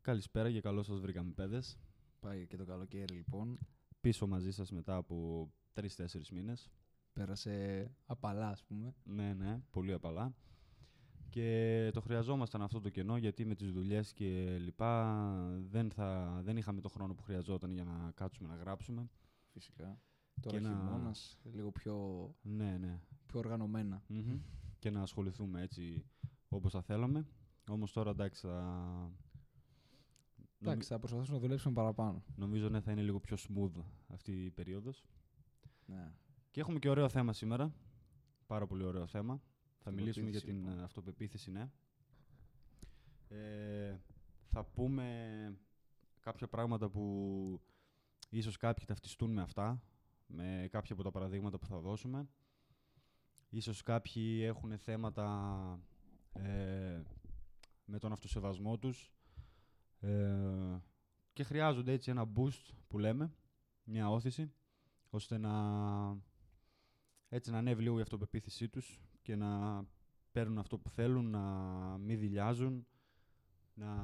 [0.00, 1.78] Καλησπέρα και καλώς σας βρήκαμε παιδες.
[2.20, 3.58] Πάει και το καλοκαίρι λοιπόν.
[4.00, 6.70] Πίσω μαζί σας μετά από τρεις-τέσσερις μήνες.
[7.12, 8.94] Πέρασε απαλά ας πούμε.
[9.04, 10.34] Ναι, ναι, πολύ απαλά.
[11.30, 15.22] Και το χρειαζόμασταν αυτό το κενό γιατί με τις δουλειές και λοιπά
[15.70, 19.08] δεν, θα, δεν είχαμε το χρόνο που χρειαζόταν για να κάτσουμε να γράψουμε.
[19.52, 20.00] Φυσικά.
[20.40, 21.96] Τώρα Και να- χειμώνας, λίγο πιο,
[22.42, 23.00] Ναι, ναι.
[23.26, 24.02] πιο οργανωμένα.
[24.08, 24.38] Μμμ.
[24.78, 26.04] Και να ασχοληθούμε έτσι
[26.48, 27.26] όπως θα θέλαμε.
[27.70, 29.12] Όμως τώρα εντάξει θα...
[30.60, 32.22] Εντάξει, θα προσπαθήσουμε να δουλέψουμε παραπάνω.
[32.36, 35.04] Νομίζω ναι, θα είναι λίγο πιο smooth αυτή η περίοδος.
[35.86, 36.12] Ναι.
[36.50, 37.74] Και έχουμε και ωραίο θέμα σήμερα.
[38.46, 39.42] Πάρα πολύ ωραίο θέμα.
[39.78, 40.80] Θα μιλήσουμε για Αυτοπεποίθηση, την λοιπόν.
[40.80, 41.70] ε, αυτοπεποίθηση, ναι.
[43.28, 43.98] Ε,
[44.46, 45.58] θα πούμε
[46.20, 47.60] κάποια πράγματα που
[48.30, 49.82] ίσως κάποιοι ταυτιστούν με αυτά,
[50.26, 52.28] με κάποια από τα παραδείγματα που θα δώσουμε.
[53.50, 55.80] Ίσως κάποιοι έχουν θέματα
[56.32, 57.02] ε,
[57.84, 59.12] με τον αυτοσεβασμό τους
[60.00, 60.80] ε,
[61.32, 63.34] και χρειάζονται έτσι ένα boost που λέμε,
[63.84, 64.52] μια όθηση,
[65.10, 65.52] ώστε να,
[67.28, 69.82] έτσι, να ανέβει λίγο η αυτοπεποίθησή τους και να
[70.32, 71.40] παίρνουν αυτό που θέλουν, να
[71.98, 72.86] μην δηλιάζουν,
[73.74, 73.94] να,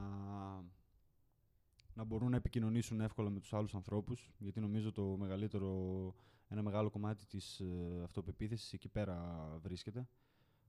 [1.95, 6.15] να μπορούν να επικοινωνήσουν εύκολα με τους άλλους ανθρώπους, γιατί νομίζω το μεγαλύτερο,
[6.49, 10.09] ένα μεγάλο κομμάτι της ε, αυτοπεποίθησης εκεί πέρα βρίσκεται,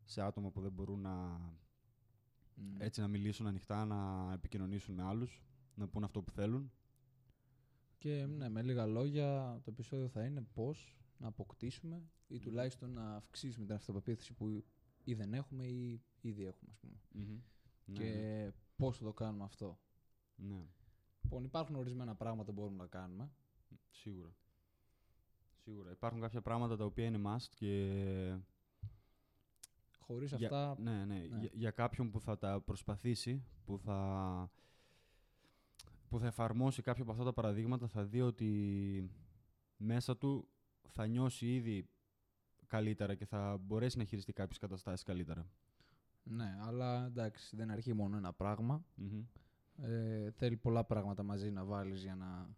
[0.03, 1.39] σε άτομα που δεν μπορούν να,
[2.55, 2.75] Μμ.
[2.77, 5.43] έτσι, να μιλήσουν ανοιχτά, να επικοινωνήσουν με άλλους,
[5.75, 6.71] να πούν αυτό που θέλουν.
[7.97, 13.15] Και ναι, με λίγα λόγια το επεισόδιο θα είναι πώς να αποκτήσουμε ή τουλάχιστον να
[13.15, 14.63] αυξήσουμε την αυτοπεποίθηση που
[15.03, 16.95] ή δεν έχουμε ή ήδη έχουμε ας πούμε.
[17.85, 18.51] Ναι, και ναι.
[18.75, 19.79] πώς θα το κάνουμε αυτό.
[20.35, 20.67] ναι.
[21.21, 23.31] Λοιπόν, υπάρχουν ορισμένα πράγματα που μπορούμε να κάνουμε.
[23.89, 24.35] Σίγουρα.
[25.63, 25.91] Σίγουρα.
[25.91, 28.37] Υπάρχουν κάποια πράγματα τα οποία είναι must και
[30.07, 31.37] Χωρίς για, αυτά ναι, ναι, ναι.
[31.39, 34.51] Για, για κάποιον που θα τα προσπαθήσει, που θα,
[36.09, 39.09] που θα εφαρμόσει κάποια από αυτά τα παραδείγματα, θα δει ότι
[39.77, 40.47] μέσα του
[40.87, 41.89] θα νιώσει ήδη
[42.67, 45.49] καλύτερα και θα μπορέσει να χειριστεί κάποιες καταστάσεις καλύτερα.
[46.23, 48.85] Ναι, αλλά εντάξει, δεν αρκεί μόνο ένα πράγμα.
[48.95, 49.23] Μμμ.
[49.77, 52.49] Ε, θέλει πολλά πράγματα μαζί να βάλεις για να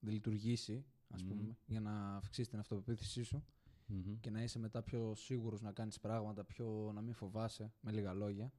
[0.00, 1.28] λειτουργήσει, ας Μμμ.
[1.28, 3.44] πούμε, για να αυξήσει την αυτοπεποίθησή σου
[3.86, 4.20] Μμμ.
[4.20, 8.12] και να είσαι μετά πιο σίγουρος να κάνεις πράγματα, πιο να μην φοβάσαι, με λίγα
[8.12, 8.52] λόγια,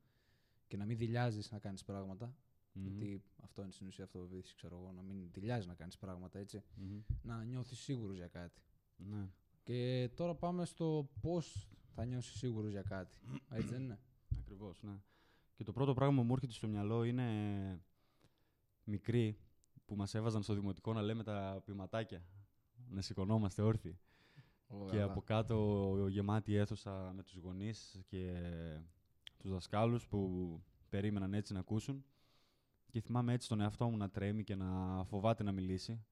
[0.68, 2.36] και να μην δηλιάζεις να κάνεις πράγματα.
[2.74, 2.84] Μμμ.
[2.84, 6.64] Γιατί αυτό είναι στην ουσία αυτοπεποίθηση, ξέρω εγώ, να μην δηλιάζεις να κάνεις πράγματα, έτσι.
[6.76, 7.02] Μμμ.
[7.22, 8.62] Να νιώθεις σίγουρος για κάτι.
[8.96, 9.30] Ναι.
[9.64, 13.18] Και τώρα πάμε στο πώς θα νιώσεις σίγουρος για κάτι.
[13.50, 14.00] Έτσι δεν είναι;
[14.40, 15.02] Ακριβώς, ναι.
[15.56, 17.82] Και το πρώτο πράγμα που μου έρχεται στο μυαλό είναι
[18.84, 19.40] μικροί
[19.86, 22.26] που μας έβαζαν στο δημοτικό να λέμε τα ποιηματάκια.
[22.90, 24.00] Να σηκωνόμαστε όρθιοι.
[24.90, 28.34] Και από κάτω γεμάτη αίθουσα με τους γονείς και
[29.38, 32.06] τους δασκάλους που περίμεναν έτσι να ακούσουν.
[32.90, 36.06] Και θυμάμαι έτσι τον εαυτό μου να τρέμει και να φοβάται να μιλήσει.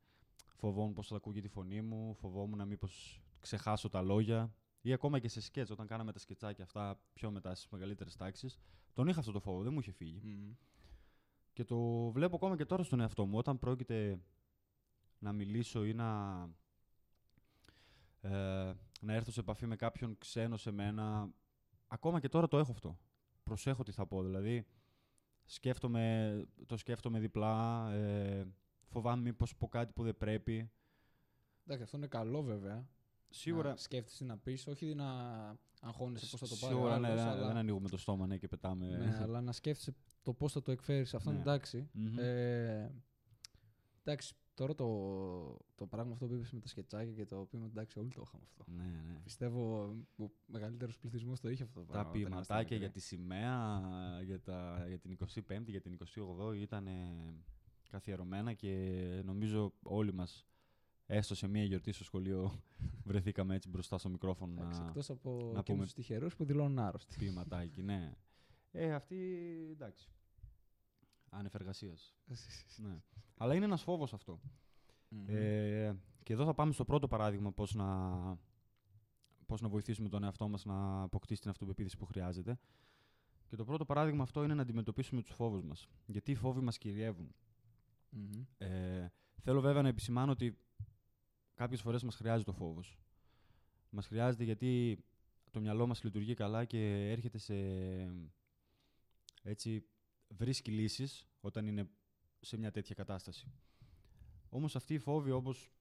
[0.56, 4.54] Φοβόμουν πώς θα ακούγει τη φωνή μου, φοβόμουν να μήπως ξεχάσω τα λόγια.
[4.82, 8.60] Ή ακόμα και σε σκέτς, όταν κάναμε τα σκετσάκια αυτά πιο μετά στις μεγαλύτερες τάξεις.
[8.94, 10.22] Τον είχα αυτό το φόβο, δεν μου είχε φύγει.
[10.24, 10.54] Μμμ.
[11.54, 13.38] Και το βλέπω ακόμα και τώρα στον εαυτό μου.
[13.38, 14.20] Όταν πρόκειται
[15.20, 16.40] να μιλήσω ή να,
[18.26, 21.30] ε, να έρθω σε επαφή με κάποιον ξένο σε μένα,
[21.88, 23.00] ακόμα και τώρα το έχω αυτό.
[23.44, 24.24] Προσέχω τι θα πω.
[24.24, 24.66] Δηλαδή,
[25.46, 28.46] σκέφτομαι, το σκέφτομαι διπλά, ε,
[28.88, 30.72] φοβάμαι μήπως πω κάτι που δεν πρέπει.
[31.64, 32.88] Εντάξει, αυτό είναι καλό βέβαια.
[33.30, 35.06] Σίγουρα, Να σκέφτεσαι να πεις, όχι να
[35.82, 36.74] αγχώνεσαι πώς θα το πάρει.
[36.74, 37.48] ο σίγουρα ναι, άλλος, δεν, αλλά...
[37.48, 38.88] δεν ανοίγουμε το στόμα ναι, και πετάμε.
[38.88, 41.14] Ναι, αλλά να σκέφτεσαι το πώς θα το εκφέρεις.
[41.14, 41.46] Αυτό είναι Ναι.
[41.52, 41.90] εντάξει.
[41.92, 42.20] Μμμ.
[42.20, 42.92] Ε,
[44.04, 44.88] εντάξει, τώρα το,
[45.76, 48.44] το πράγμα αυτό που είπες με τα σκετσάκια και το οποίο εντάξει, όλοι το είχαμε
[48.46, 48.64] αυτό.
[48.72, 49.20] ναι, ναι.
[49.24, 49.82] Πιστεύω
[50.20, 52.10] ο μεγαλύτερος πληθυσμός το είχε αυτό το Τα πράγμα.
[52.10, 53.02] όταν ήμασταν ποιηματάκια για μικροί.
[53.02, 53.82] τη σημαία,
[54.24, 55.18] για, τα, για την
[55.48, 56.88] 25η, για την 28η ήταν
[57.90, 60.46] καθιερωμένα και νομίζω όλοι μας,
[61.06, 62.62] έστω σε μία γιορτή στο σχολείο,
[63.10, 66.46] βρεθήκαμε έτσι μπροστά στο μικρόφωνο Εντάξει, να Εκτός από να εκείνους πούμε- τους τυχερούς που
[66.46, 67.16] δηλώνουν άρρωστοι.
[67.20, 68.12] ποιηματάκι, ναι.
[68.72, 69.16] Ε, αυτή,
[69.72, 70.10] εντάξει,
[71.38, 72.16] άνευ εργασίας.
[72.78, 73.02] ναι.
[73.38, 74.40] Αλλά είναι ένας φόβος αυτό.
[75.10, 75.26] Μμμ.
[75.28, 77.88] Ε, και εδώ θα πάμε στο πρώτο παράδειγμα πώς να,
[79.46, 82.60] πώς να βοηθήσουμε τον εαυτό μας να αποκτήσει την αυτοπεποίθηση που χρειάζεται.
[83.48, 85.88] Και το πρώτο παράδειγμα αυτό είναι να αντιμετωπίσουμε τους φόβους μας.
[86.06, 87.36] Γιατί οι φόβοι μας κυριεύουν.
[88.10, 88.46] Μμμ.
[88.58, 89.12] Ε,
[89.42, 90.58] θέλω βέβαια να επισημάνω ότι
[91.54, 93.00] κάποιες φορές μας χρειάζεται ο φόβος.
[93.90, 95.00] Μας χρειάζεται γιατί
[95.52, 97.56] το μυαλό μας λειτουργεί καλά και έρχεται σε...
[99.44, 99.86] έτσι
[100.28, 101.90] βρίσκει λύσεις όταν είναι
[102.40, 103.52] σε μια τέτοια κατάσταση.
[104.50, 105.72] Όμως αυτή η φόβη όπως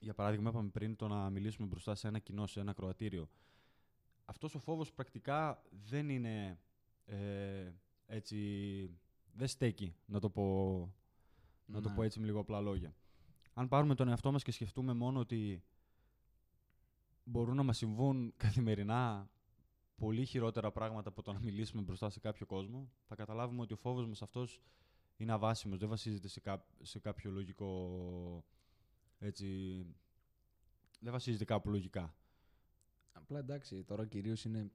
[0.00, 3.28] για παράδειγμα είπαμε πριν το να μιλήσουμε μπροστά σε ένα κοινό, σε ένα κροατήριο
[4.28, 6.58] αυτός ο φόβος πρακτικά δεν είναι
[7.04, 7.72] ε,
[8.06, 8.90] έτσι
[9.32, 10.44] δεν στέκει, να το πω,
[11.66, 11.94] να το Ναι.
[11.94, 12.94] πω έτσι με λίγο απλά λόγια.
[13.52, 15.62] Αν πάρουμε τον εαυτό μας και σκεφτούμε μόνο ότι
[17.24, 19.30] μπορούν να μας συμβούν καθημερινά
[19.98, 23.76] πολύ χειρότερα πράγματα από το να μιλήσουμε μπροστά σε κάποιο κόσμο, θα καταλάβουμε ότι ο
[23.76, 24.60] φόβος μας αυτός
[25.16, 28.44] είναι αβάσιμος, δεν βασίζεται σε, κά- σε κάποιο λογικό,
[29.18, 29.46] έτσι,
[31.00, 32.14] δεν βασίζεται κάπου λογικά.
[33.12, 34.70] Απλά εντάξει, τώρα κυρίως είναι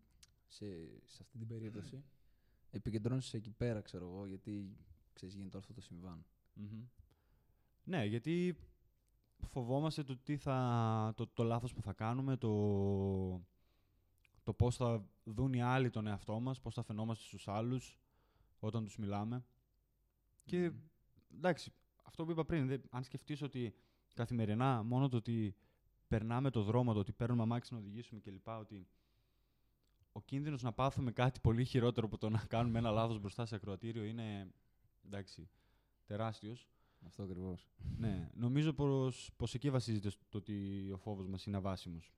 [0.47, 0.65] σε,
[1.05, 2.03] σε αυτή την περίπτωση.
[2.71, 4.77] Επικεντρώνεσαι εκεί πέρα, ξέρω εγώ, γιατί
[5.13, 6.25] ξέρεις, γίνεται όλο αυτό το συμβάν.
[6.53, 6.83] Μμμ.
[7.83, 8.57] Ναι, γιατί
[9.47, 12.49] φοβόμαστε το, τι θα, το, το λάθος που θα κάνουμε, το,
[14.43, 17.99] το πώς θα δουν οι άλλοι τον εαυτό μας, πώς θα φαινόμαστε στους άλλους
[18.59, 19.45] όταν τους μιλάμε.
[20.45, 20.77] Και Μμμ.
[21.35, 21.71] εντάξει,
[22.03, 23.75] αυτό που είπα πριν, δε- αν σκεφτείς ότι
[24.13, 25.55] καθημερινά μόνο το ότι
[26.07, 28.47] περνάμε το δρόμο, το ότι παίρνουμε αμάξι να οδηγήσουμε κλπ.
[28.47, 28.87] Ότι
[30.11, 33.55] ο κίνδυνος να πάθουμε κάτι πολύ χειρότερο από το να κάνουμε ένα λάθος μπροστά σε
[33.55, 34.51] ακροατήριο είναι
[35.05, 35.49] εντάξει,
[36.05, 36.67] τεράστιος.
[37.05, 37.69] Αυτό ακριβώς.
[37.97, 42.13] ναι, νομίζω πως, πως εκεί βασίζεται στο ότι ο φόβος μας είναι αβάσιμος.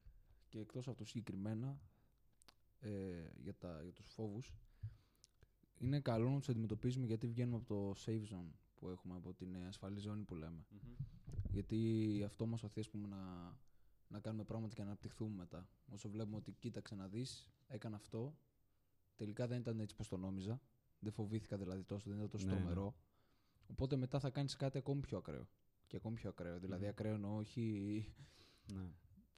[0.50, 1.80] Και εκτός αυτού συγκεκριμένα
[2.89, 4.53] ε, για, τα, για τους φόβους
[5.77, 9.55] είναι καλό να τους αντιμετωπίζουμε γιατί βγαίνουμε από το safe zone που έχουμε, από την
[9.55, 10.65] ε, ασφαλή ζώνη που λέμε.
[11.51, 13.53] Γιατί αυτό μας οθεί ας πούμε, να,
[14.07, 15.69] να κάνουμε πράγματα και να αναπτυχθούμε μετά.
[15.85, 18.37] Όσο βλέπουμε ότι κοίταξε να δεις, έκανα αυτό,
[19.15, 20.61] τελικά δεν ήταν έτσι πως το νόμιζα.
[20.99, 22.57] Δεν φοβήθηκα δηλαδή τόσο, δεν ήταν τόσο Ναι, ναι.
[22.57, 22.95] τρομερό.
[23.67, 25.47] Οπότε μετά θα κάνεις κάτι ακόμη πιο ακραίο.
[25.87, 26.59] Και ακόμη πιο ακραίο.
[26.59, 26.89] Δηλαδή Μμμ.
[26.89, 28.05] ακραίο εννοώ όχι...
[28.73, 28.89] Ναι.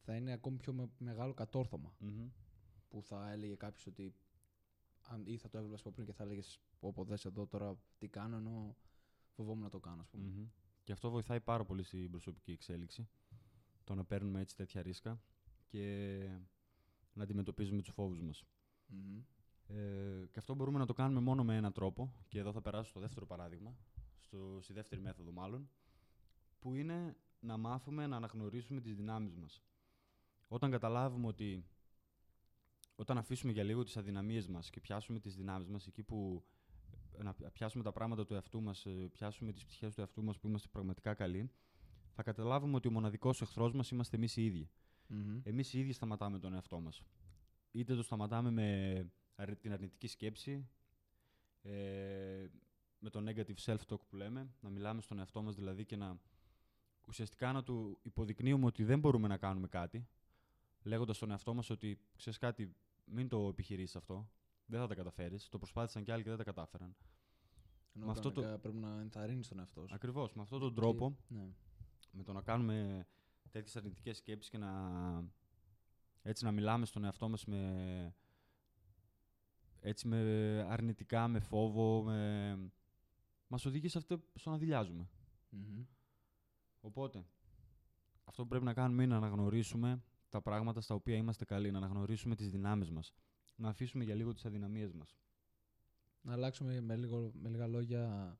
[0.01, 2.29] Θα είναι ακόμη πιο με- μεγάλο κατόρθωμα Μμμ.
[2.89, 4.15] Που θα έλεγε κάποιος ότι.
[5.09, 8.07] Αν, ή θα το έβλεπες από πριν και θα έλεγες Όπω δες εδώ τώρα τι
[8.07, 8.75] κάνω, ενώ
[9.29, 10.23] φοβόμουν να το κάνω, ας πούμε.
[10.23, 10.47] Μμμ.
[10.83, 13.07] Και αυτό βοηθάει πάρα πολύ στην προσωπική εξέλιξη.
[13.83, 15.21] Το να παίρνουμε έτσι τέτοια ρίσκα
[15.67, 16.17] και
[17.13, 18.45] να αντιμετωπίζουμε τους φόβους μας.
[18.87, 19.21] Μμμ.
[19.67, 22.13] Ε, και αυτό μπορούμε να το κάνουμε μόνο με έναν τρόπο.
[22.27, 23.77] Και εδώ θα περάσω στο δεύτερο παράδειγμα,
[24.19, 25.69] στο, στη δεύτερη μέθοδο μάλλον,
[26.59, 29.61] που είναι να μάθουμε να αναγνωρίσουμε τις δυνάμεις μας.
[30.47, 31.65] Όταν καταλάβουμε ότι
[32.99, 36.43] όταν αφήσουμε για λίγο τις αδυναμίες μας και πιάσουμε τις δυνάμεις μας εκεί που
[37.23, 40.47] να πιάσουμε τα πράγματα του εαυτού μας, ε, πιάσουμε τις πτυχές του εαυτού μας που
[40.47, 41.51] είμαστε πραγματικά καλοί,
[42.13, 44.69] θα καταλάβουμε ότι ο μοναδικός εχθρός μας είμαστε εμείς οι ίδιοι.
[45.07, 45.39] Μμμ.
[45.43, 47.01] Εμείς οι ίδιοι σταματάμε τον εαυτό μας.
[47.71, 50.69] Είτε το σταματάμε με αρ- την αρνητική σκέψη,
[51.61, 52.47] ε,
[52.99, 56.19] με το negative self-talk που λέμε, να μιλάμε στον εαυτό μας δηλαδή και να
[57.07, 60.07] ουσιαστικά να του υποδεικνύουμε ότι δεν μπορούμε να κάνουμε κάτι,
[60.83, 62.75] λέγοντας στον εαυτό μας ότι, ξέρεις κάτι,
[63.09, 64.29] μην το επιχειρήσεις αυτό,
[64.65, 66.95] δεν θα τα καταφέρεις, το προσπάθησαν κι άλλοι και δεν τα κατάφεραν.
[67.95, 69.93] Ενώ με αυτό το- κανονικά πρέπει να ενθαρρύνεις τον εαυτό σου.
[69.95, 71.49] Ακριβώς, με αυτόν τον τρόπο, Και- ναι.
[72.11, 73.07] με το να κάνουμε
[73.51, 74.71] τέτοιες αρνητικές σκέψεις και να,
[76.21, 78.15] έτσι να μιλάμε στον εαυτό μας με,
[79.79, 80.17] έτσι με
[80.69, 82.57] αρνητικά, με φόβο, με...
[83.47, 85.09] μας οδηγεί σε αυτό στο να δηλιάζουμε.
[85.49, 85.83] Μμμ.
[86.81, 87.25] Οπότε,
[88.23, 91.77] αυτό που πρέπει να κάνουμε είναι να αναγνωρίσουμε τα πράγματα στα οποία είμαστε καλοί, να
[91.77, 93.13] αναγνωρίσουμε τις δυνάμεις μας,
[93.55, 95.17] να αφήσουμε για λίγο τις αδυναμίες μας.
[96.21, 98.37] Να αλλάξουμε με, λίγο, με λίγα λόγια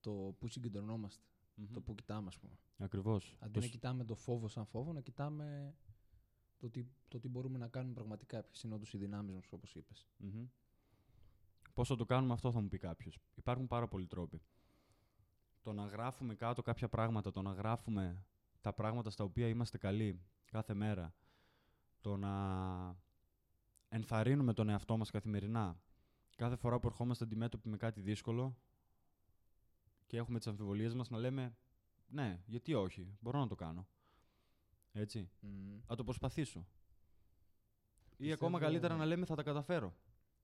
[0.00, 1.24] το που συγκεντρωνόμαστε,
[1.72, 2.58] το που κοιτάμε, ας πούμε.
[2.78, 3.36] Ακριβώς.
[3.40, 5.74] Αντί Το να σ- κοιτάμε το φόβο σαν φόβο, να κοιτάμε
[6.58, 9.74] το τι, το τι μπορούμε να κάνουμε πραγματικά, ποιε είναι όντω οι δυνάμεις μας, όπως
[9.74, 10.06] είπες.
[10.16, 10.46] Μμμ.
[11.74, 13.18] Πώς θα το κάνουμε αυτό θα μου πει κάποιος.
[13.34, 14.42] Υπάρχουν πάρα πολλοί τρόποι.
[15.62, 18.24] Το να γράφουμε κάτω κάποια πράγματα, το να γράφουμε
[18.60, 20.20] τα πράγματα στα οποία είμαστε καλοί
[20.52, 21.14] κάθε μέρα,
[22.00, 22.96] το να
[23.88, 25.80] ενθαρρύνουμε τον εαυτό μας καθημερινά,
[26.36, 28.56] κάθε φορά που ερχόμαστε αντιμέτωποι με κάτι δύσκολο
[30.06, 31.56] και έχουμε τις αμφιβολίες μας να λέμε
[32.08, 33.86] ναι, γιατί όχι, μπορώ να το κάνω.
[34.92, 35.30] Έτσι.
[35.86, 36.58] Θα το προσπαθήσω.
[36.58, 36.66] Ή
[38.16, 39.94] Πιστεύω- ακόμα καλύτερα να λέμε θα τα καταφέρω.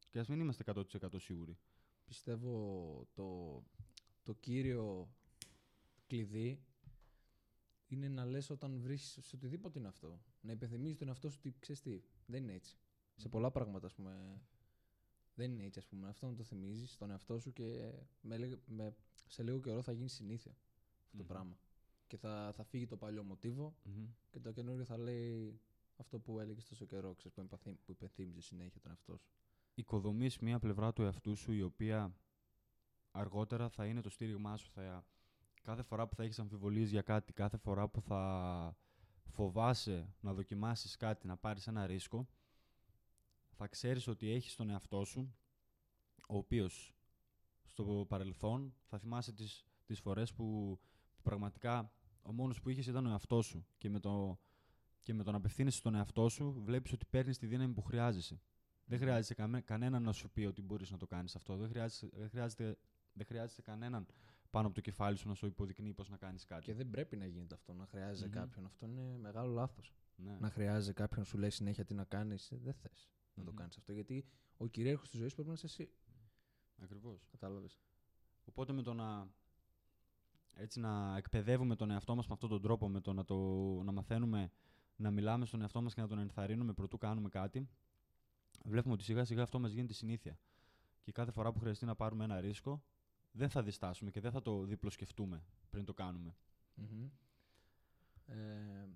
[0.08, 1.58] Και ας μην είμαστε 100% σίγουροι.
[2.04, 3.62] Πιστεύω το,
[4.22, 5.08] το κύριο
[6.06, 6.62] κλειδί
[7.88, 10.20] είναι να λες όταν βρεις σε οτιδήποτε είναι αυτό.
[10.40, 12.78] Να υπενθυμίζεις τον εαυτό σου ότι ξέρεις τι, δεν είναι έτσι.
[13.16, 14.42] Σε πολλά πράγματα, ας πούμε,
[15.34, 16.08] δεν είναι έτσι, ας πούμε.
[16.08, 19.92] Αυτό να το θυμίζεις στον εαυτό σου και με, λίγ- με, σε λίγο καιρό θα
[19.92, 20.66] γίνει συνήθεια αυτό
[21.10, 21.18] Μμμ.
[21.18, 21.58] το πράγμα.
[22.06, 24.06] Και θα, θα φύγει το παλιό μοτίβο Μμμ.
[24.30, 25.60] και το καινούριο θα λέει
[25.96, 29.30] αυτό που έλεγες τόσο καιρό, ξέρεις, που, εμπαθή- που υπενθύμιζες συνέχεια τον εαυτό σου.
[29.74, 32.14] Οικοδομείς μία πλευρά του εαυτού σου η οποία
[33.10, 34.70] αργότερα θα είναι το στήριγμά σου.
[34.70, 35.04] Θα...
[35.68, 38.76] Κάθε φορά που θα έχεις αμφιβολίες για κάτι, κάθε φορά που θα
[39.24, 42.28] φοβάσαι να δοκιμάσεις κάτι, να πάρεις ένα ρίσκο,
[43.50, 45.34] θα ξέρεις ότι έχεις τον εαυτό σου,
[46.28, 46.94] ο οποίος
[47.64, 50.78] στο παρελθόν θα θυμάσαι τις, τις φορές που,
[51.14, 54.38] που πραγματικά ο μόνος που είχες ήταν ο εαυτός σου και με το,
[55.02, 58.40] και με το να απευθύνεσαι στον εαυτό σου βλέπεις ότι παίρνεις τη δύναμη που χρειάζεσαι.
[58.84, 61.56] Δεν χρειάζεται καμέ, κανένα να σου πει ότι μπορείς να το κάνεις αυτό.
[61.56, 62.78] Δεν χρειάζεται, δεν χρειάζεται
[63.12, 64.06] Δεν χρειάζεσαι κανέναν
[64.50, 66.64] πάνω από το κεφάλι σου να σου υποδεικνύει πώς να κάνεις κάτι.
[66.64, 68.32] Και δεν πρέπει να γίνεται αυτό, να χρειάζεσαι Μμμ.
[68.32, 68.64] κάποιον.
[68.66, 69.92] Αυτό είναι μεγάλο λάθος.
[70.16, 70.36] Ναι.
[70.40, 72.52] Να χρειάζεσαι κάποιον να σου λέει συνέχεια τι να κάνεις.
[72.62, 73.56] Δεν θες να το Μμμ.
[73.56, 73.92] κάνεις αυτό.
[73.92, 74.24] Γιατί
[74.56, 75.90] ο κυρίαρχος της ζωής πρέπει να είσαι εσύ.
[76.82, 77.26] Ακριβώς.
[77.30, 77.78] Κατάλαβες.
[78.44, 79.28] Οπότε με το να,
[80.54, 83.36] έτσι, να εκπαιδεύουμε τον εαυτό μας με αυτόν τον τρόπο, με το να, το
[83.84, 84.50] να μαθαίνουμε
[84.96, 87.68] να μιλάμε στον εαυτό μας και να τον ενθαρρύνουμε προτού κάνουμε κάτι,
[88.64, 90.38] βλέπουμε ότι σιγά σιγά αυτό μας γίνεται συνήθεια.
[91.02, 92.82] Και κάθε φορά που χρειαστεί να πάρουμε ένα ρίσκο,
[93.32, 96.36] δεν θα διστάσουμε και δεν θα το διπλοσκεφτούμε πριν το κάνουμε.
[98.26, 98.88] Ε,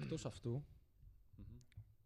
[0.00, 0.64] εκτός αυτού,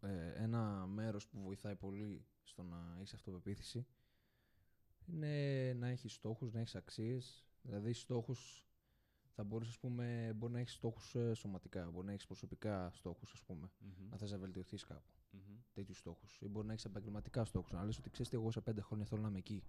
[0.00, 3.87] ε, ένα μέρος που βοηθάει πολύ στο να έχεις αυτοπεποίθηση
[5.06, 7.44] είναι να έχεις στόχους, να έχεις αξίες.
[7.62, 8.64] Δηλαδή στόχους
[9.35, 13.32] θα μπορείς, ας πούμε, μπορεί να έχεις στόχους ε, σωματικά, μπορεί να έχεις προσωπικά στόχους,
[13.32, 14.09] ας πούμε, Μμμ.
[14.11, 15.56] να θες να βελτιωθείς κάπου, Μμμ.
[15.73, 16.38] τέτοιους στόχους.
[16.40, 19.06] Ή μπορεί να έχεις επαγγελματικά στόχους, να λες ότι ξέρεις τι, εγώ σε πέντε χρόνια
[19.06, 19.62] θέλω να είμαι εκεί.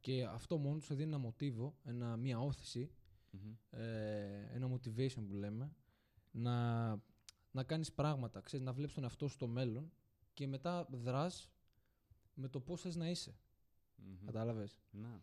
[0.00, 2.90] Και αυτό μόνο τους σε δίνει ένα μοτίβο, ένα, μια όθηση
[3.30, 3.52] Μμμ.
[3.70, 5.74] ε, ένα motivation που λέμε,
[6.30, 6.88] να,
[7.50, 9.92] να κάνεις πράγματα, ξέρεις, να βλέπεις τον εαυτό σου στο μέλλον
[10.34, 11.50] και μετά δράς
[12.34, 13.38] με το πώς θες να είσαι.
[13.96, 14.24] Μμμ.
[14.24, 15.20] Κατάλαβες; Ναι.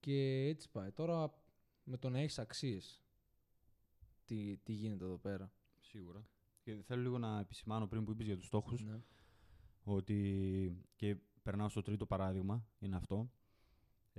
[0.00, 0.90] Και έτσι πάει.
[0.92, 1.34] Τώρα
[1.84, 3.02] με το να έχεις αξίες,
[4.24, 6.26] τι, τι γίνεται εδώ πέρα; Σίγουρα.
[6.60, 9.00] Και θέλω λίγο να επισημάνω πριν που είπες για τους στόχους, Ναι.
[9.84, 13.30] ότι και περνάω στο τρίτο παράδειγμα, είναι αυτό.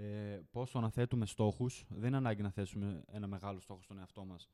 [0.02, 3.98] Ε, πώς το να θέτουμε στόχους, δεν είναι ανάγκη να θέσουμε ένα μεγάλο στόχο στον
[3.98, 4.50] εαυτό μας,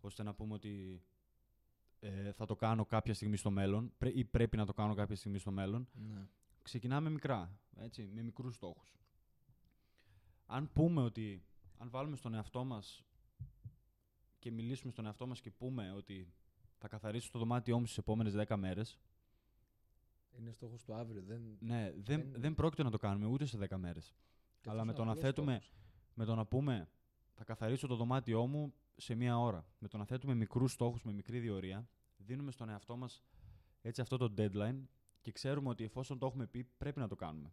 [0.00, 1.02] ώστε να πούμε ότι
[2.00, 5.16] ε, θα το κάνω κάποια στιγμή στο μέλλον πρέ- ή πρέπει να το κάνω κάποια
[5.16, 5.88] στιγμή στο μέλλον.
[5.92, 6.26] Ναι.
[6.62, 8.96] Ξεκινάμε μικρά, έτσι, με μικρούς στόχους.
[10.46, 11.42] Αν πούμε ότι,
[11.78, 13.04] αν βάλουμε στον εαυτό μας
[14.38, 16.32] και μιλήσουμε στον εαυτό μας και πούμε ότι
[16.78, 18.98] θα καθαρίσω το δωμάτιό μου στις επόμενες 10 μέρες,
[20.38, 21.22] Είναι στόχος του αύριο.
[21.22, 21.56] Δεν...
[21.60, 24.14] ναι, δεν, Δεν- δεν πρόκειται να το κάνουμε ούτε σε 10 μέρες.
[24.64, 25.78] Και Αλλά αυτός με είναι το να απλός θέτουμε- στόχος.
[26.14, 26.88] Με το να πούμε
[27.34, 29.66] θα καθαρίσω το δωμάτιό μου σε μία ώρα.
[29.78, 33.22] Με το να θέτουμε μικρούς στόχους με μικρή διορία, δίνουμε στον εαυτό μας
[33.82, 34.82] έτσι αυτό το deadline
[35.20, 37.52] και ξέρουμε ότι εφόσον το έχουμε πει πρέπει να το κάνουμε.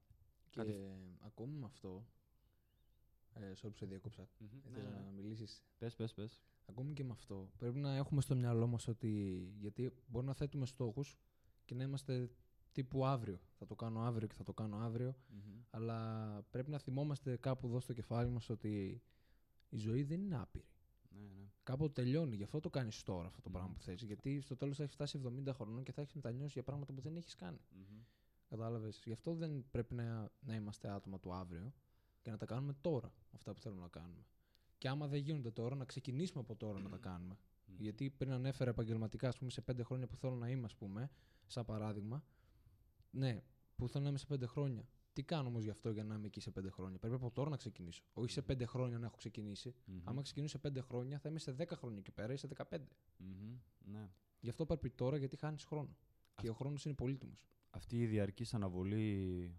[0.50, 0.90] Και κάτι-
[1.20, 2.06] ακόμη με αυτό,
[3.34, 5.06] ε, sorry που σε διακόψα, ήθελα Ναι, ναι.
[5.06, 6.42] να μιλήσεις; Πες, πες, πες.
[6.66, 9.10] Ακόμη και με αυτό, πρέπει να έχουμε στο μυαλό μας ότι.
[9.60, 11.18] Γιατί μπορεί να θέτουμε στόχους
[11.66, 12.30] και να είμαστε
[12.72, 13.40] τύπου αύριο.
[13.58, 15.16] Θα το κάνω αύριο και θα το κάνω αύριο.
[15.70, 19.02] Αλλά πρέπει να θυμόμαστε κάπου εδώ στο κεφάλι μας ότι
[19.70, 20.66] η ζωή δεν είναι άπειρη.
[21.10, 21.50] Ναι, ναι.
[21.64, 22.36] Κάποτε τελειώνει.
[22.36, 23.56] Γι' αυτό το κάνεις τώρα αυτό το Μμμ.
[23.56, 24.02] πράγμα που θες.
[24.02, 27.02] Γιατί στο τέλος θα έχεις φτάσει 70 χρονών και θα έχεις μετανιώσει για πράγματα που
[27.02, 27.60] δεν έχεις κάνει.
[27.70, 28.02] Μμμ.
[28.50, 29.02] Κατάλαβες.
[29.06, 31.74] Γι' αυτό δεν πρέπει να, να είμαστε άτομα του αύριο
[32.22, 34.26] και να τα κάνουμε τώρα αυτά που θέλουμε να κάνουμε.
[34.78, 37.38] Και άμα δεν γίνονται τώρα, να ξεκινήσουμε από τώρα να τα κάνουμε.
[37.66, 37.76] Μμμ.
[37.80, 41.10] Γιατί πριν ανέφερα επαγγελματικά, ας πούμε, σε πέντε χρόνια που θέλω να είμαι, ας πούμε,
[41.48, 42.24] σαν παράδειγμα.
[43.12, 43.44] Ναι,
[43.76, 44.88] που θέλω να είμαι σε πέντε χρόνια.
[45.14, 47.50] Τι κάνω όμως γι' αυτό για να είμαι εκεί σε πέντε χρόνια; Πρέπει από τώρα
[47.50, 48.04] να ξεκινήσω.
[48.14, 49.76] Όχι σε πέντε χρόνια να έχω ξεκινήσει.
[49.86, 50.02] Μμμ.
[50.04, 52.78] Άμα ξεκινήσω σε πέντε χρόνια, θα είμαι σε 10 χρόνια εκεί πέρα ή σε 15.
[53.18, 53.58] Μμμ.
[53.80, 54.10] Ναι.
[54.40, 55.96] Γι' αυτό πρέπει τώρα, γιατί χάνεις χρόνο.
[56.36, 57.46] Και ο χρόνος είναι πολύτιμος.
[57.70, 59.56] Αυτή η διαρκής αναβολή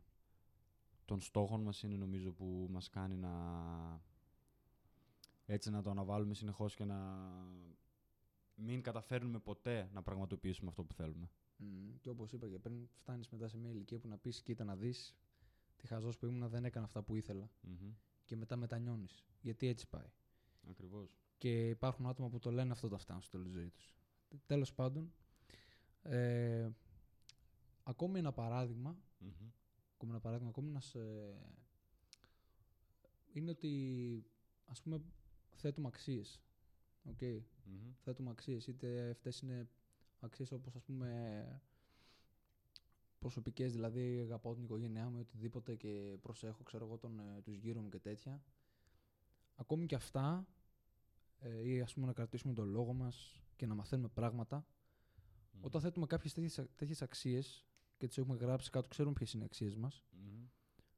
[1.05, 3.31] των στόχων μας είναι νομίζω που μας κάνει να
[5.47, 6.99] έτσι να το αναβάλουμε συνεχώς και να
[8.55, 11.31] μην καταφέρνουμε ποτέ να πραγματοποιήσουμε αυτό που θέλουμε.
[12.01, 14.77] Και όπως είπα και πριν, φτάνεις μετά σε μια ηλικία που να πεις: Κοίτα να
[14.77, 15.17] δεις,
[15.77, 17.51] τι χαζός που ήμουν, δεν έκανα αυτά που ήθελα.
[17.61, 17.93] Μμμ.
[18.25, 19.25] Και μετά μετανιώνεις.
[19.41, 20.11] Γιατί έτσι πάει.
[20.71, 21.19] Ακριβώς.
[21.39, 23.95] Και υπάρχουν άτομα που το λένε αυτό το φτάνουν στο τέλο τη ζωή τους.
[24.47, 25.13] Τέλος πάντων,
[26.03, 26.71] ε,
[27.83, 29.51] ακόμη ένα παράδειγμα, Μμμ.
[29.95, 31.37] ακόμη ένα παράδειγμα, ακόμη ένας, ε,
[33.33, 34.25] είναι ότι
[34.65, 35.03] ας πούμε
[35.55, 36.41] θέτουμε αξίες.
[37.09, 37.41] Okay.
[37.65, 37.93] Μμμ.
[38.01, 38.67] θέτουμε αξίες.
[38.67, 39.69] Είτε αυτές είναι
[40.23, 41.61] αξίες όπως ας πούμε
[43.19, 47.81] προσωπικές, δηλαδή αγαπάω την οικογένειά μου, οτιδήποτε και προσέχω, ξέρω εγώ, τον, ε, τους γύρω
[47.81, 48.43] μου και τέτοια.
[49.55, 50.47] Ακόμη και αυτά,
[51.39, 54.67] ε, ή ας πούμε να κρατήσουμε τον λόγο μας και να μαθαίνουμε πράγματα,
[55.53, 55.65] Μμμ.
[55.65, 57.67] όταν θέτουμε κάποιες τέτοιες, α- τέτοιες αξίες
[57.99, 60.45] και τις έχουμε γράψει κάτω, ξέρουμε ποιες είναι οι αξίες μας, Μμμ.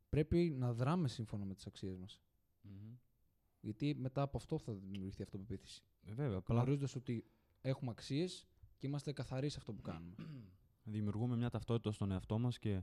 [0.09, 2.21] πρέπει να δράμε σύμφωνα με τις αξίες μας.
[2.63, 2.95] Μμμ.
[3.61, 5.83] Γιατί μετά από αυτό θα δημιουργηθεί αυτοπεποίθηση.
[6.07, 7.25] Ε, Βέβαια, απλά Γνωρίζοντας ότι
[7.61, 8.47] έχουμε αξίες
[8.79, 10.15] και είμαστε καθαροί σε αυτό που κάνουμε.
[10.85, 12.83] δημιουργούμε μια ταυτότητα στον εαυτό μας και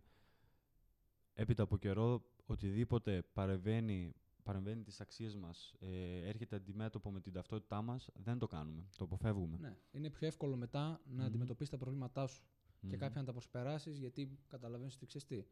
[1.34, 7.82] έπειτα από καιρό οτιδήποτε παρεμβαίνει, παρεμβαίνει τις αξίες μας, ε, έρχεται αντιμέτωπο με την ταυτότητά
[7.82, 9.58] μας, δεν το κάνουμε, το αποφεύγουμε.
[9.60, 9.78] ναι.
[9.92, 11.22] Είναι πιο εύκολο μετά να Μμμ.
[11.22, 12.44] αντιμετωπίσει τα προβλήματά σου
[12.80, 12.98] και Μμμ.
[13.00, 15.46] κάποια να τα προσπεράσεις γιατί καταλαβαίνεις ότι ξέρεις τι.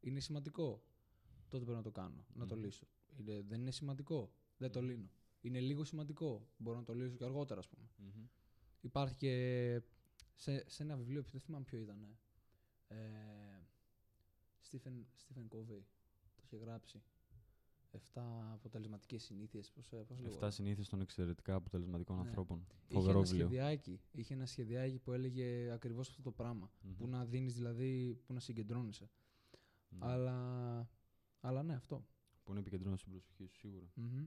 [0.00, 0.82] Είναι σημαντικό.
[1.48, 2.62] Τότε πρέπει να το κάνω, να το Μμμ.
[2.64, 2.86] λύσω.
[3.16, 4.32] Είναι, δεν είναι σημαντικό.
[4.56, 4.88] Δεν το Μμμ.
[4.88, 5.08] λύνω.
[5.40, 6.48] Είναι λίγο σημαντικό.
[6.56, 7.88] Μπορώ να το λύσω και αργότερα, ας πούμε.
[8.86, 8.92] Μμμ.
[8.92, 9.82] Υπάρχει και
[10.34, 12.18] σε, σε ένα βιβλίο, δεν θυμάμαι ποιο ήταν.
[12.88, 12.96] Ε,
[14.70, 15.82] Stephen, Stephen Covey
[16.36, 17.02] το είχε γράψει.
[18.14, 18.20] 7
[18.52, 19.70] αποτελεσματικές συνήθειες.
[19.70, 22.22] Πώς, ε, πώς 7 συνήθειες των εξαιρετικά αποτελεσματικών Ναι.
[22.28, 22.66] ανθρώπων.
[22.88, 23.46] Είχε Φοβερό ένα βιβλίο.
[23.46, 24.00] σχεδιάκι.
[24.12, 26.70] Είχε ένα σχεδιάκι που έλεγε ακριβώς αυτό το πράγμα.
[26.82, 26.94] Μμμ.
[26.96, 29.10] Που να δίνεις δηλαδή, που να συγκεντρώνεσαι.
[29.88, 29.98] Ναι.
[30.00, 30.88] Αλλά,
[31.40, 32.06] αλλά ναι, αυτό.
[32.44, 33.86] Που να επικεντρώνει την προσοχή σου σίγουρα.
[33.94, 34.26] Μμμ.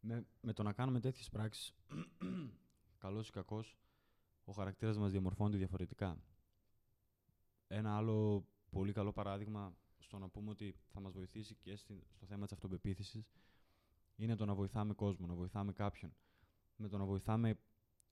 [0.00, 1.74] Με, με το να κάνουμε τέτοιες πράξεις,
[2.98, 3.78] καλός ή κακός,
[4.44, 6.18] ο χαρακτήρας μας διαμορφώνεται διαφορετικά.
[7.68, 12.26] Ένα άλλο πολύ καλό παράδειγμα στο να πούμε ότι θα μας βοηθήσει και στη- στο
[12.26, 13.30] θέμα της αυτοπεποίθησης
[14.16, 16.14] είναι το να βοηθάμε κόσμο, να βοηθάμε κάποιον.
[16.76, 17.58] Με το να βοηθάμε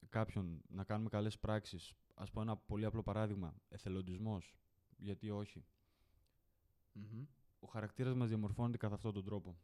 [0.09, 1.93] κάποιον να κάνουμε καλές πράξεις.
[2.13, 3.55] Α πω ένα πολύ απλό παράδειγμα.
[3.69, 4.55] Εθελοντισμός.
[4.97, 5.65] Γιατί όχι.
[6.93, 7.25] Μμμ.
[7.59, 9.57] Ο χαρακτήρας μας διαμορφώνεται κατά αυτόν τον τρόπο.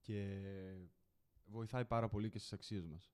[0.00, 0.38] Και
[1.46, 3.12] βοηθάει πάρα πολύ και στις αξίες μας.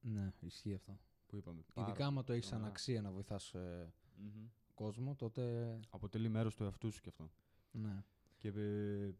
[0.00, 0.98] Ναι, ισχύει αυτό.
[1.26, 1.64] Που είπαμε.
[1.74, 2.70] Ειδικά άμα το έχεις σαν Ωραία.
[2.70, 4.46] αξία να βοηθάς ε, Μμμ.
[4.74, 7.30] κόσμο, τότε Αποτελεί μέρος του εαυτού σου κι αυτό.
[7.70, 8.04] ναι.
[8.38, 9.14] Και ε,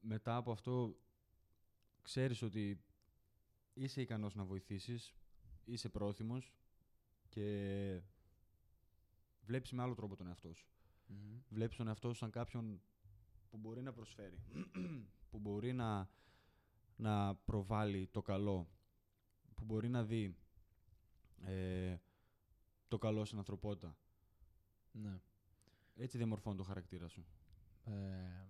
[0.00, 0.96] μετά από αυτό
[2.02, 2.84] ξέρεις ότι
[3.74, 5.14] είσαι ικανός να βοηθήσεις,
[5.64, 6.52] είσαι πρόθυμος
[7.28, 8.00] και
[9.44, 10.66] βλέπεις με άλλο τρόπο τον εαυτό σου.
[11.06, 11.38] Μμμ.
[11.48, 12.80] Βλέπεις τον εαυτό σου σαν κάποιον
[13.50, 14.38] που μπορεί να προσφέρει,
[15.30, 16.08] που μπορεί να,
[16.96, 18.68] να προβάλλει το καλό,
[19.54, 20.36] που μπορεί να δει
[21.40, 21.96] ε,
[22.88, 23.96] το καλό στην ανθρωπότητα.
[24.92, 25.20] Ναι.
[25.94, 27.26] Έτσι διαμορφώνει το χαρακτήρα σου.
[27.84, 28.46] Ε,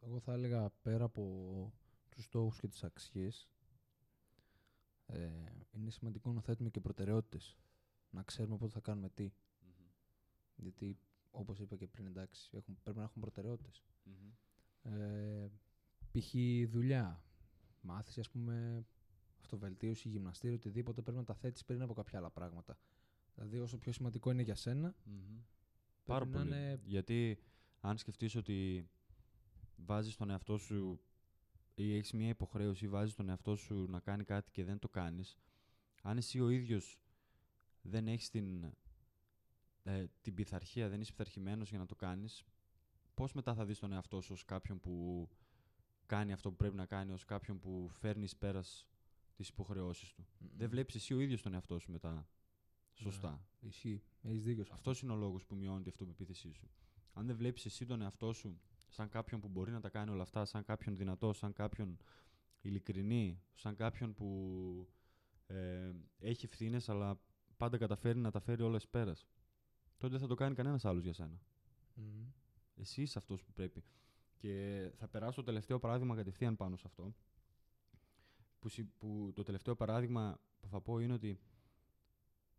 [0.00, 1.72] εγώ θα έλεγα πέρα από
[2.08, 3.48] τους στόχους και τις αξίες
[5.06, 5.30] ε,
[5.70, 7.56] είναι σημαντικό να θέτουμε και προτεραιότητες.
[8.10, 9.32] Να ξέρουμε πότε θα κάνουμε τι.
[10.54, 10.98] Γιατί
[11.30, 13.82] όπως είπα και πριν εντάξει έχουν, πρέπει να έχουμε προτεραιότητες.
[14.82, 15.48] Ε,
[16.20, 16.34] π.χ.
[16.70, 17.22] δουλειά,
[17.80, 18.86] μάθηση ας πούμε
[19.40, 22.78] αυτοβελτίωση, γυμναστήριο, οτιδήποτε πρέπει να τα θέτεις πριν από κάποια άλλα πράγματα.
[23.34, 24.94] Δηλαδή όσο πιο σημαντικό είναι για σένα
[26.04, 26.62] Πάρα πρέπει να πολύ.
[26.62, 27.38] είναι Γιατί
[27.80, 28.88] αν σκεφτείς ότι
[29.76, 31.00] βάζεις τον εαυτό σου
[31.74, 34.88] ή έχεις μια υποχρέωση ή βάζεις τον εαυτό σου να κάνει κάτι και δεν το
[34.88, 35.38] κάνεις,
[36.02, 37.00] αν εσύ ο ίδιος
[37.82, 38.64] δεν έχεις την,
[39.82, 42.44] ε, την πειθαρχία, δεν είσαι πειθαρχημένος για να το κάνεις,
[43.14, 45.28] πώς μετά θα δεις τον εαυτό σου ως κάποιον που
[46.08, 48.88] κάνει αυτό που πρέπει να κάνει, ως κάποιον που φέρνει εις πέρας
[49.34, 50.26] τις υποχρεώσεις του.
[50.38, 50.48] Μμμ.
[50.56, 52.28] Δεν βλέπεις εσύ ο ίδιος τον εαυτό σου μετά
[52.94, 53.46] σωστά.
[53.60, 54.02] Ισχύει.
[54.22, 54.90] Έχεις δίκιο σε αυτό.
[54.90, 56.68] Αυτός είναι ο λόγος που μειώνει η αυτοπεποίθησή σου.
[57.12, 60.22] Αν δεν βλέπεις εσύ τον εαυτό σου σαν κάποιον που μπορεί να τα κάνει όλα
[60.22, 61.96] αυτά, σαν κάποιον δυνατό, σαν κάποιον
[62.60, 64.88] ειλικρινή, σαν κάποιον που
[65.46, 67.20] ε, έχει ευθύνες, αλλά
[67.56, 69.26] πάντα καταφέρει να τα φέρει όλα εις πέρας,
[69.96, 71.40] τότε δεν θα το κάνει κανένας άλλος για σένα.
[71.94, 72.26] Μμμ.
[72.74, 73.84] Εσύ είσαι αυτός που πρέπει.
[74.38, 77.14] Και θα περάσω το τελευταίο παράδειγμα κατευθείαν πάνω σε αυτό.
[78.58, 81.38] Που, συ- που το τελευταίο παράδειγμα που θα πω είναι ότι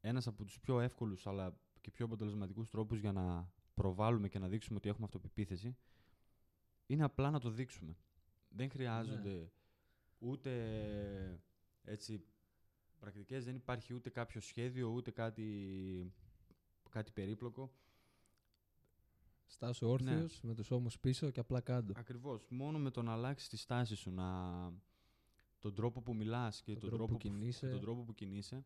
[0.02, 4.48] ένας από τους πιο εύκολους αλλά και πιο αποτελεσματικούς τρόπους για να προβάλλουμε και να
[4.48, 5.78] δείξουμε ότι έχουμε αυτοπεποίθηση
[6.86, 7.96] είναι απλά να το δείξουμε.
[8.50, 9.52] Δεν χρειάζονται
[10.20, 11.42] ούτε
[11.84, 12.26] έτσι
[13.00, 16.14] πρακτικές, δεν υπάρχει ούτε κάποιο σχέδιο, ούτε κάτι,
[16.90, 17.72] κάτι περίπλοκο.
[19.52, 21.94] Στάσου όρθιος, με τους ώμους πίσω και απλά κάτω.
[21.96, 22.46] Ακριβώς.
[22.50, 24.26] Μόνο με το να αλλάξει τη στάση σου, να...
[25.60, 27.66] τον τρόπο που μιλάς και τον, τρόπο, που, κινείσαι.
[27.66, 28.64] και τον τρόπο που κινείσαι,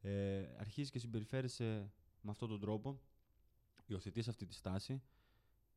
[0.00, 3.00] ε, αρχίζεις και συμπεριφέρεσαι με αυτόν τον τρόπο,
[3.86, 5.02] υιοθετείς αυτή τη στάση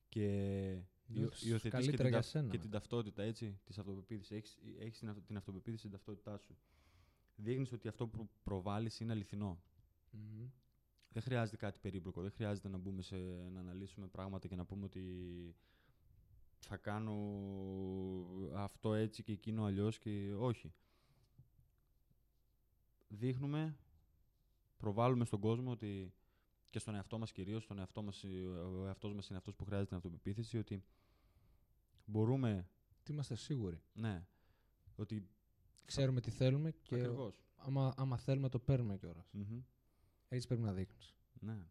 [0.10, 0.26] και
[0.72, 2.62] υιο- Νιώθεις υιοθετείς και καλύτερα την, για ταυτ- σένα, και ναι.
[2.64, 4.32] την ταυτότητα έτσι, της αυτοπεποίθησης.
[4.38, 6.58] Έχεις, έχεις την, αυτο- την αυτοπεποίθηση στην ταυτότητά σου.
[7.36, 9.62] Δείχνεις ότι αυτό που προβάλλεις είναι αληθινό.
[10.12, 10.50] Μμμ.
[11.16, 12.22] Δεν χρειάζεται κάτι περίπλοκο.
[12.22, 13.16] Δεν χρειάζεται να μπούμε σε,
[13.52, 15.04] να αναλύσουμε πράγματα και να πούμε ότι
[16.60, 17.14] θα κάνω
[18.54, 20.74] αυτό έτσι και εκείνο αλλιώς και όχι.
[23.08, 23.78] Δείχνουμε,
[24.78, 26.14] προβάλλουμε στον κόσμο ότι
[26.70, 28.24] και στον εαυτό μας κυρίως, στον εαυτό μας,
[28.80, 30.84] ο εαυτός μας είναι αυτός που χρειάζεται την αυτοπεποίθηση, ότι
[32.06, 32.70] μπορούμε,
[33.04, 33.82] Τι είμαστε σίγουροι.
[33.94, 34.26] ναι,
[34.96, 35.28] ότι
[35.86, 37.44] Ξέρουμε τι θέλουμε και ακριβώς.
[37.56, 39.30] άμα, άμα θέλουμε το παίρνουμε κιόλας.
[39.32, 39.62] Μμμ.
[40.28, 41.16] Έτσι πρέπει να δείχνεις.
[41.40, 41.68] Ναι.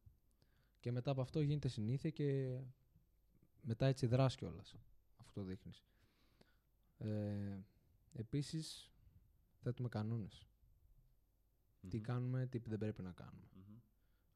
[0.81, 2.59] Και μετά από αυτό γίνεται συνήθεια και
[3.63, 4.75] μετά έτσι δράς κιόλας.
[5.17, 5.85] Αυτό το δείχνεις.
[6.99, 7.59] Ε,
[8.13, 8.91] επίσης,
[9.61, 10.47] θέτουμε κανόνες.
[11.89, 12.03] Τι Μμμ.
[12.03, 13.49] κάνουμε, τι δεν πρέπει να κάνουμε.
[13.55, 13.79] Μμμ.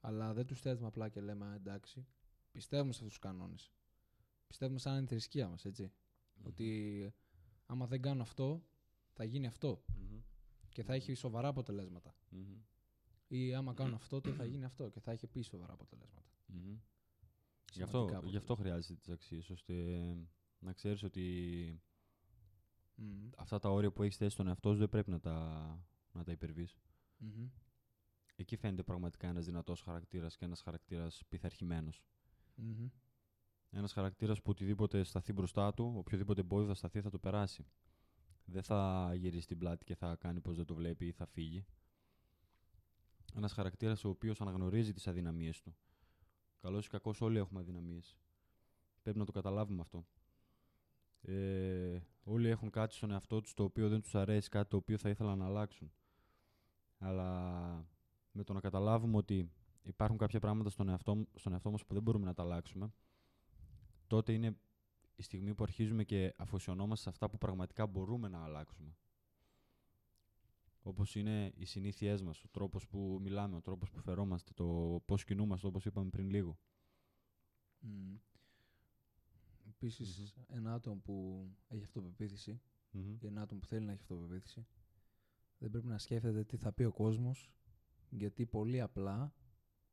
[0.01, 2.07] Αλλά δεν τους θέτουμε απλά και λέμε «Α, εντάξει.
[2.53, 3.73] Πιστεύουμε σε αυτούς τους κανόνες.
[4.47, 5.93] Πιστεύουμε σαν είναι η θρησκεία μας, έτσι.
[6.43, 7.13] Ότι
[7.67, 8.65] άμα δεν κάνω αυτό,
[9.13, 9.85] θα γίνει αυτό.
[9.87, 10.21] Μμμ.
[10.69, 12.15] Και θα έχει σοβαρά αποτελέσματα.
[13.29, 13.41] Μμμ.
[13.41, 16.29] Ή άμα κάνω αυτό, τότε θα γίνει αυτό και θα έχει επίσης σοβαρά αποτελέσματα.
[16.47, 16.79] Μμμ.
[17.73, 18.63] Γι' Σημαντικά αυτό, γι' αυτό αποτελέσματα.
[18.63, 19.75] χρειάζεται τις αξίες, ώστε
[20.59, 21.83] να ξέρεις ότι
[22.95, 23.29] Μμμ.
[23.37, 25.37] αυτά τα όρια που έχεις θέσει στον εαυτό σου δεν πρέπει να τα,
[26.13, 26.77] να τα υπερβείς.
[27.19, 27.49] Μμμ.
[28.37, 32.03] Εκεί φαίνεται πραγματικά ένας δυνατός χαρακτήρας και ένας χαρακτήρας πειθαρχημένος.
[32.55, 32.89] Μμμ.
[33.71, 37.67] Ένας χαρακτήρας που οτιδήποτε σταθεί μπροστά του, οποιοδήποτε εμπόδιο θα σταθεί, θα το περάσει.
[38.45, 41.67] Δεν θα γυρίσει την πλάτη και θα κάνει πως δεν το βλέπει ή θα φύγει.
[43.35, 45.77] Ένας χαρακτήρας ο οποίος αναγνωρίζει τις αδυναμίες του.
[46.61, 48.19] Καλός ή κακός, όλοι έχουμε αδυναμίες.
[49.03, 50.07] Πρέπει να το καταλάβουμε αυτό.
[51.21, 54.99] Ε, όλοι έχουν κάτι στον εαυτό τους το οποίο δεν τους αρέσει, κάτι το οποίο
[54.99, 55.93] θα ήθελαν να αλλάξουν.
[56.99, 57.41] Αλλά
[58.33, 59.51] με το να καταλάβουμε ότι
[59.83, 62.93] υπάρχουν κάποια πράγματα στον εαυτό, στον εαυτό μας που δεν μπορούμε να τα αλλάξουμε,
[64.07, 64.57] τότε είναι
[65.17, 68.97] η στιγμή που αρχίζουμε και αφοσιωνόμαστε σε αυτά που πραγματικά μπορούμε να αλλάξουμε.
[70.89, 75.25] Όπως είναι οι συνήθειές μας, ο τρόπος που μιλάμε, ο τρόπος που φερόμαστε, το πώς
[75.25, 76.59] κινούμαστε, όπως είπαμε πριν λίγο.
[77.83, 78.19] Mm.
[79.69, 84.67] επισης ένα άτομο που έχει αυτοπεποίθηση ή ένα άτομο που θέλει να έχει αυτοπεποίθηση
[85.59, 87.51] δεν πρέπει να σκέφτεται τι θα πει ο κόσμος
[88.11, 89.35] γιατί πολύ απλά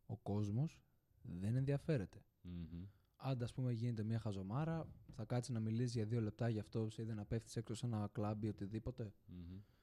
[0.05, 0.81] ο κόσμος
[1.21, 2.25] δεν ενδιαφέρεται.
[2.43, 2.87] Mm-hmm.
[3.15, 6.87] Αν ας πούμε γίνεται μια χαζομάρα, θα κάτσει να μιλήσει για δύο λεπτά για αυτό,
[6.97, 9.13] είδε να πέφτεις έξω σε ένα κλαμπ ή οτιδήποτε.
[9.31, 9.74] Mm-hmm.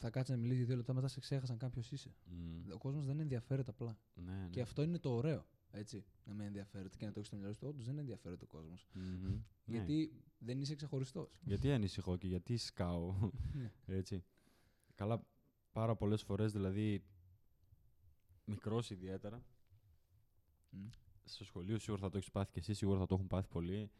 [0.00, 2.14] Θα κάτσει να μιλήσει για δύο λεπτά, μετά σε ξέχασαν κάποιο είσαι.
[2.30, 2.72] Mm.
[2.74, 3.98] Ο κόσμος δεν ενδιαφέρεται απλά.
[4.14, 4.48] Ναι, ναι.
[4.50, 5.46] Και αυτό είναι το ωραίο.
[5.70, 7.66] Έτσι, να μην ενδιαφέρεται και να το έχεις στο μυαλό σου.
[7.66, 8.88] Όντως δεν ενδιαφέρεται ο κόσμος.
[8.94, 9.40] Mm-hmm.
[9.64, 10.20] Γιατί ναι.
[10.38, 11.40] δεν είσαι ξεχωριστός.
[11.44, 13.30] Γιατί ανησυχώ και γιατί σκάω.
[13.52, 13.72] Ναι.
[13.86, 14.24] έτσι.
[14.94, 15.26] Καλά,
[15.72, 17.04] πάρα πολλές φορές δηλαδή
[18.44, 19.42] μικρός ιδιαίτερα.
[20.72, 20.88] Mm.
[21.24, 23.90] Στο σχολείο σίγουρα θα το έχεις πάθει και εσύ, σίγουρα θα το έχουν πάθει πολύ.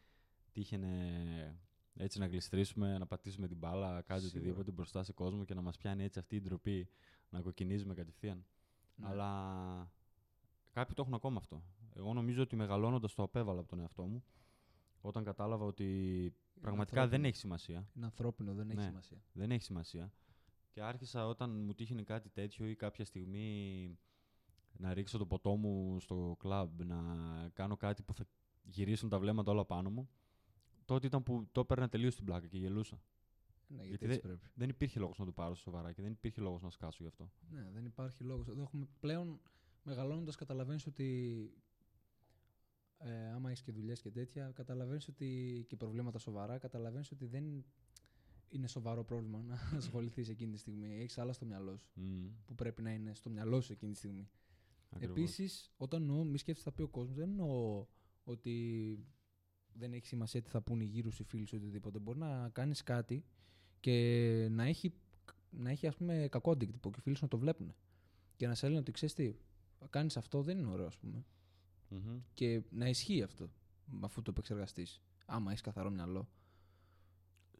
[0.51, 1.59] Τύχαινε
[2.01, 5.77] έτσι να γλιστρήσουμε, να πατήσουμε την μπάλα, κάτι οτιδήποτε μπροστά σε κόσμο και να μας
[5.77, 6.89] πιάνει έτσι αυτή η ντροπή
[7.29, 8.45] να κοκκινίζουμε κατευθείαν.
[8.95, 9.07] Ναι.
[9.07, 9.91] Αλλά
[10.71, 11.63] κάποιοι το έχουν ακόμα αυτό.
[11.95, 14.23] Εγώ νομίζω ότι μεγαλώνοντας το απέβαλα από τον εαυτό μου.
[15.01, 17.87] Όταν κατάλαβα ότι πραγματικά δεν έχει σημασία.
[17.95, 19.17] Είναι ανθρώπινο, δεν έχει ναι, σημασία.
[19.33, 20.11] Δεν έχει σημασία.
[20.69, 23.97] Και άρχισα όταν μου τύχαινε κάτι τέτοιο ή κάποια στιγμή
[24.77, 26.97] να ρίξω το ποτό μου στο κλαμπ, να
[27.53, 28.25] κάνω κάτι που θα
[28.63, 30.09] γυρίσουν τα βλέμματα όλα πάνω μου,
[30.89, 33.01] τότε ήταν που το έπαιρνα τελείως στην πλάκα και γελούσα.
[33.67, 36.61] Ναι, γιατί, γιατί δεν, δεν υπήρχε λόγος να το πάρω σοβαρά και δεν υπήρχε λόγος
[36.61, 37.31] να σκάσω γι' αυτό.
[37.51, 38.47] Ναι, δεν υπάρχει λόγος.
[38.47, 39.39] Εδώ έχουμε πλέον
[39.83, 41.51] μεγαλώνοντας, καταλαβαίνεις ότι.
[42.97, 45.65] Ε, άμα έχεις και δουλειές και τέτοια, καταλαβαίνεις ότι.
[45.67, 47.65] και προβλήματα σοβαρά, καταλαβαίνεις ότι δεν
[48.49, 50.99] είναι σοβαρό πρόβλημα να ασχοληθείς εκείνη τη στιγμή.
[50.99, 52.31] Έχεις άλλα στο μυαλό σου mm.
[52.45, 54.29] που πρέπει να είναι στο μυαλό σου εκείνη τη στιγμή.
[54.99, 57.85] Επίσης, όταν εννοώ μη σκέφτεσαι θα πει ο κόσμος, δεν εννοώ
[58.23, 58.53] ότι
[59.73, 61.99] δεν έχει σημασία τι θα πούνε οι γύρω σου οι φίλοι σου οτιδήποτε.
[61.99, 63.25] Μπορεί να κάνεις κάτι
[63.79, 64.93] και να έχει,
[65.49, 67.75] να έχει ας πούμε, κακό αντίκτυπο και οι φίλοι σου να το βλέπουν.
[68.35, 69.35] Και να σε λένε ότι ξέρεις τι,
[69.89, 71.25] κάνεις αυτό δεν είναι ωραίο, ας πούμε.
[71.91, 72.19] Mm-hmm.
[72.33, 73.49] Και να ισχύει αυτό
[74.01, 75.01] αφού το επεξεργαστείς.
[75.25, 76.29] Άμα έχεις καθαρό μυαλό.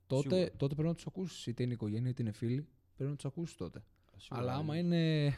[0.08, 1.50] Τότε, τότε πρέπει να τους ακούσει.
[1.50, 2.68] Είτε είναι οικογένεια είτε είναι φίλοι.
[2.96, 3.84] Πρέπει να τους ακούσει τότε.
[4.18, 5.30] Σίγουρα, Αλλά άμα είναι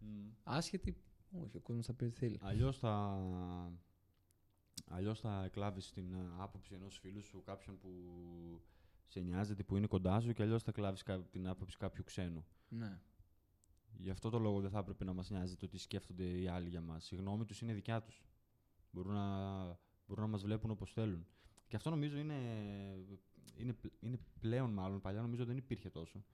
[0.00, 0.04] mm.
[0.42, 0.96] άσχετοι,
[1.30, 2.38] όχι, ο κόσμος θα πει ό,τι θέλει.
[2.42, 3.22] Αλλιώς θα.
[4.88, 7.90] Αλλιώς θα εκλάβει την ε, άποψη ενός φίλου σου, κάποιον που
[9.06, 12.44] σε νοιάζεται, που είναι κοντά σου, και αλλιώς θα εκλάβει την άποψη κάποιου ξένου.
[12.68, 13.00] Ναι.
[13.96, 16.68] Γι' αυτό το λόγο δεν θα έπρεπε να μας νοιάζει το τι σκέφτονται οι άλλοι
[16.68, 17.10] για μας.
[17.10, 18.22] Η γνώμη τους είναι δικιά τους.
[18.90, 19.64] Μπορούν να,
[20.06, 21.26] μπορούν να μας βλέπουν όπως θέλουν.
[21.66, 22.34] Και αυτό νομίζω είναι,
[23.56, 25.00] είναι, είναι πλέον μάλλον.
[25.00, 26.24] Παλιά νομίζω δεν υπήρχε τόσο.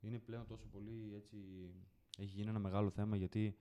[0.00, 1.36] Είναι πλέον τόσο πολύ έτσι.
[2.18, 3.56] Έχει γίνει ένα μεγάλο θέμα γιατί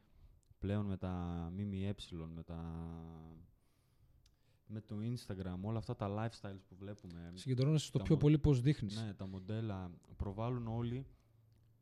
[0.60, 1.12] πλέον με τα
[1.52, 1.96] ΜΜΕ,
[2.34, 2.62] με τα
[4.67, 7.32] με το Instagram, όλα αυτά τα lifestyles που βλέπουμε.
[7.34, 9.03] Συγκεντρώνεσαι στο πιο πολύ πώς δείχνεις.
[9.03, 11.06] Ναι, τα μοντέλα προβάλλουν όλοι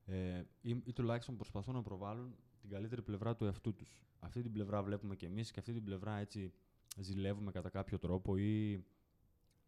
[0.05, 3.99] ε, ή, ή, τουλάχιστον προσπαθούν να προβάλλουν την καλύτερη πλευρά του εαυτού τους.
[4.19, 6.53] Αυτή την πλευρά βλέπουμε και εμείς και αυτή την πλευρά έτσι
[6.97, 8.83] ζηλεύουμε κατά κάποιο τρόπο ή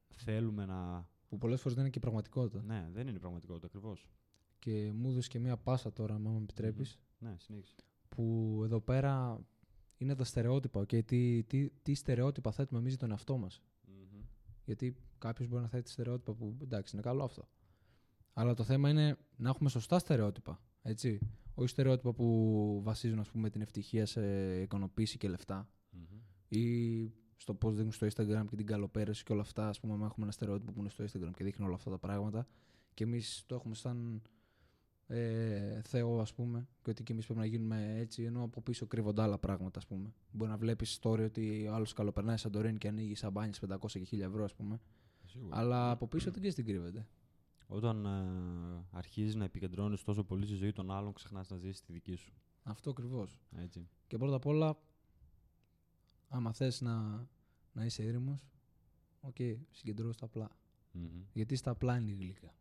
[0.07, 1.09] θέλουμε να...
[1.27, 2.61] Που πολλές φορές δεν είναι και πραγματικότητα.
[2.61, 4.07] Ναι, δεν είναι πραγματικότητα ακριβώς.
[4.59, 7.75] Και μου έδωσε και μία πάσα τώρα, αν με επιτρεπεις Ναι, συνέχισε
[8.09, 9.39] που εδώ πέρα
[9.97, 10.81] είναι τα στερεότυπα.
[10.81, 11.05] Okay?
[11.05, 13.61] Τι, τι, τι στερεότυπα θέτουμε εμείς για τον εαυτό μας.
[13.87, 14.23] Mm-hmm.
[14.65, 17.47] Γιατί κάποιος μπορεί να θέτει στερεότυπα που εντάξει, είναι καλό αυτό.
[18.33, 20.61] Αλλά το θέμα είναι να έχουμε σωστά στερεότυπα.
[20.81, 21.19] Έτσι.
[21.53, 24.21] Όχι στερεότυπα που βασίζουν ας πούμε, την ευτυχία σε
[24.61, 26.19] ικανοποίηση και λεφτα mm-hmm.
[26.47, 29.67] Ή στο πώ δείχνουν στο Instagram και την καλοπέραση και όλα αυτά.
[29.67, 32.47] Α πούμε, έχουμε ένα στερεότυπο που είναι στο Instagram και δείχνει όλα αυτά τα πράγματα.
[32.93, 34.21] Και εμείς το έχουμε σαν
[35.07, 38.87] ε, Θεό, ας πούμε, και ότι και εμείς πρέπει να γίνουμε έτσι, ενώ από πίσω
[38.87, 40.13] κρύβονται άλλα πράγματα, ας πούμε.
[40.31, 43.99] Μπορεί να βλέπεις story ότι ο άλλος καλοπερνάει σαν Τωρίνη και ανοίγει σαμπάνιες 500 και
[43.99, 44.79] 1000 ευρώ, ας πούμε.
[45.25, 45.57] Σίγουρα.
[45.57, 47.07] Αλλά από πίσω δεν ξέρει τι κρύβεται.
[47.67, 51.93] Όταν ε, αρχίζεις να επικεντρώνεις τόσο πολύ στη ζωή των άλλων, ξεχνάς να ζήσεις τη
[51.93, 52.33] δική σου.
[52.63, 53.39] Αυτό ακριβώς.
[54.07, 54.77] Και πρώτα απ' όλα,
[56.27, 57.27] άμα θες να,
[57.73, 58.49] να είσαι ήρεμος,
[59.21, 60.49] OK, okay, συγκεντρώσου τα απλά.
[60.93, 61.25] Mm-hmm.
[61.33, 62.53] Γιατί στα απλά είναι η γλύκα.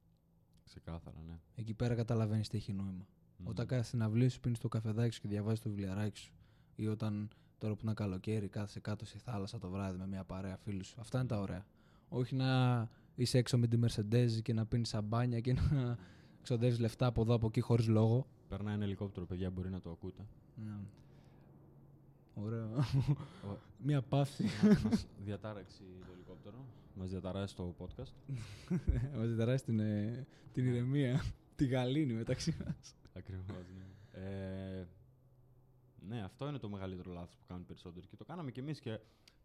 [0.66, 1.38] Ξεκάθαρα, ναι.
[1.54, 3.06] Εκεί πέρα καταλαβαίνεις τι έχει νόημα.
[3.06, 3.44] Mm.
[3.44, 6.32] Όταν κάθεσαι στην αυλή σου, πίνεις το καφεδάκι σου και διαβάζεις το βιβλιαράκι σου,
[6.76, 10.56] ή όταν Τώρα που είναι καλοκαίρι, κάθεσαι κάτω στη θάλασσα το βράδυ με μια παρέα
[10.56, 10.96] φίλους σου.
[11.00, 11.66] Αυτά είναι τα ωραία.
[12.08, 15.96] Όχι να είσαι έξω με τη Mercedes και να πίνεις σαμπάνια και να
[16.42, 18.26] ξοδεύεις λεφτά από εδώ από εκεί χωρίς λόγο.
[18.48, 20.26] Περνάει ένα ελικόπτερο, παιδιά, μπορεί να το ακούτε.
[20.64, 20.76] Ναι.
[22.34, 22.70] Ωραίο.
[23.86, 24.44] Μια παύση.
[24.84, 26.64] Μας διατάραξε το ελικόπτερο.
[26.98, 28.12] Μας διαταράσει το podcast.
[29.16, 31.22] Μας διαταράσει την, ε, την ηρεμία.
[31.56, 32.94] τη γαλήνη μεταξύ μας.
[33.12, 34.20] Ακριβώς, ναι.
[34.20, 34.86] Ε,
[36.08, 38.06] ναι, αυτό είναι το μεγαλύτερο λάθος που κάνουν οι περισσότεροι.
[38.06, 38.98] Και το κάναμε κι εμείς και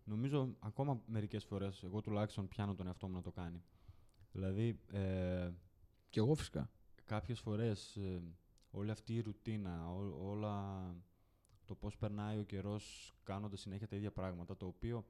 [0.04, 3.64] νομίζω ακόμα μερικές φορές, εγώ τουλάχιστον πιάνω τον εαυτό μου να το κάνει.
[4.32, 5.50] Δηλαδή, ε,
[6.10, 6.70] Κι εγώ φυσικά.
[7.06, 8.22] κάποιες φορές ε,
[8.72, 10.86] όλη αυτή η ρουτίνα, ό- όλα
[11.66, 15.06] το πώς περνάει ο καιρός κάνοντας συνέχεια τα ίδια πράγματα, το οποίο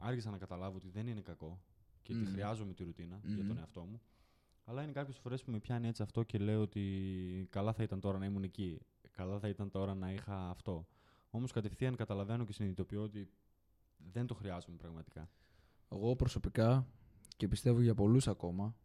[0.00, 1.60] άρχισα να καταλάβω ότι δεν είναι κακό
[2.02, 2.30] και ότι Μμμ.
[2.32, 3.58] χρειάζομαι τη ρουτίνα για τον Μμμ.
[3.58, 4.00] εαυτό μου.
[4.64, 8.00] Αλλά είναι κάποιες φορές που με πιάνει έτσι αυτό και λέω ότι καλά θα ήταν
[8.00, 8.80] τώρα να ήμουν εκεί.
[9.10, 10.86] Καλά θα ήταν τώρα να είχα αυτό.
[11.30, 13.30] Όμως κατευθείαν καταλαβαίνω και συνειδητοποιώ ότι
[14.12, 15.28] δεν το χρειάζομαι πραγματικά.
[15.88, 16.86] Εγώ προσωπικά
[17.36, 18.76] και πιστεύω για πολλούς ακόμα,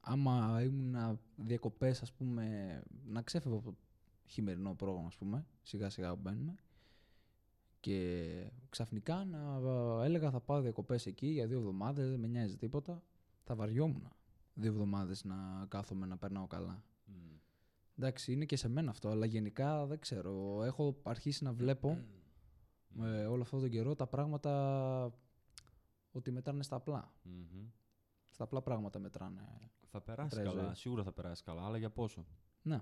[0.00, 3.76] άμα ήμουν διακοπές, ας πούμε, να ξέφευγα από το
[4.26, 6.54] χειμερινό πρόγραμμα, ας πούμε, σιγά σιγά που μπαίνουμε,
[7.82, 8.28] και
[8.68, 9.60] ξαφνικά να
[10.04, 13.02] έλεγα θα πάω διακοπές εκεί για δύο εβδομάδες, δεν με νοιάζει τίποτα,
[13.42, 14.08] θα βαριόμουν
[14.54, 16.84] δύο εβδομάδες να κάθομαι να περνάω καλά.
[17.96, 20.62] Εντάξει, είναι και σε μένα αυτό, αλλά γενικά δεν ξέρω.
[20.62, 22.04] Έχω αρχίσει να βλέπω
[23.00, 25.14] ε, όλο αυτόν τον καιρό τα πράγματα
[26.12, 27.12] ότι μετράνε στα απλά.
[27.22, 27.66] Μμμ.
[28.28, 29.70] Στα απλά πράγματα μετράνε.
[29.90, 30.74] Θα περάσεις Μετράει η καλά, ζωή.
[30.74, 32.26] σίγουρα θα περάσεις καλά, αλλά για πόσο;
[32.62, 32.80] Ναι.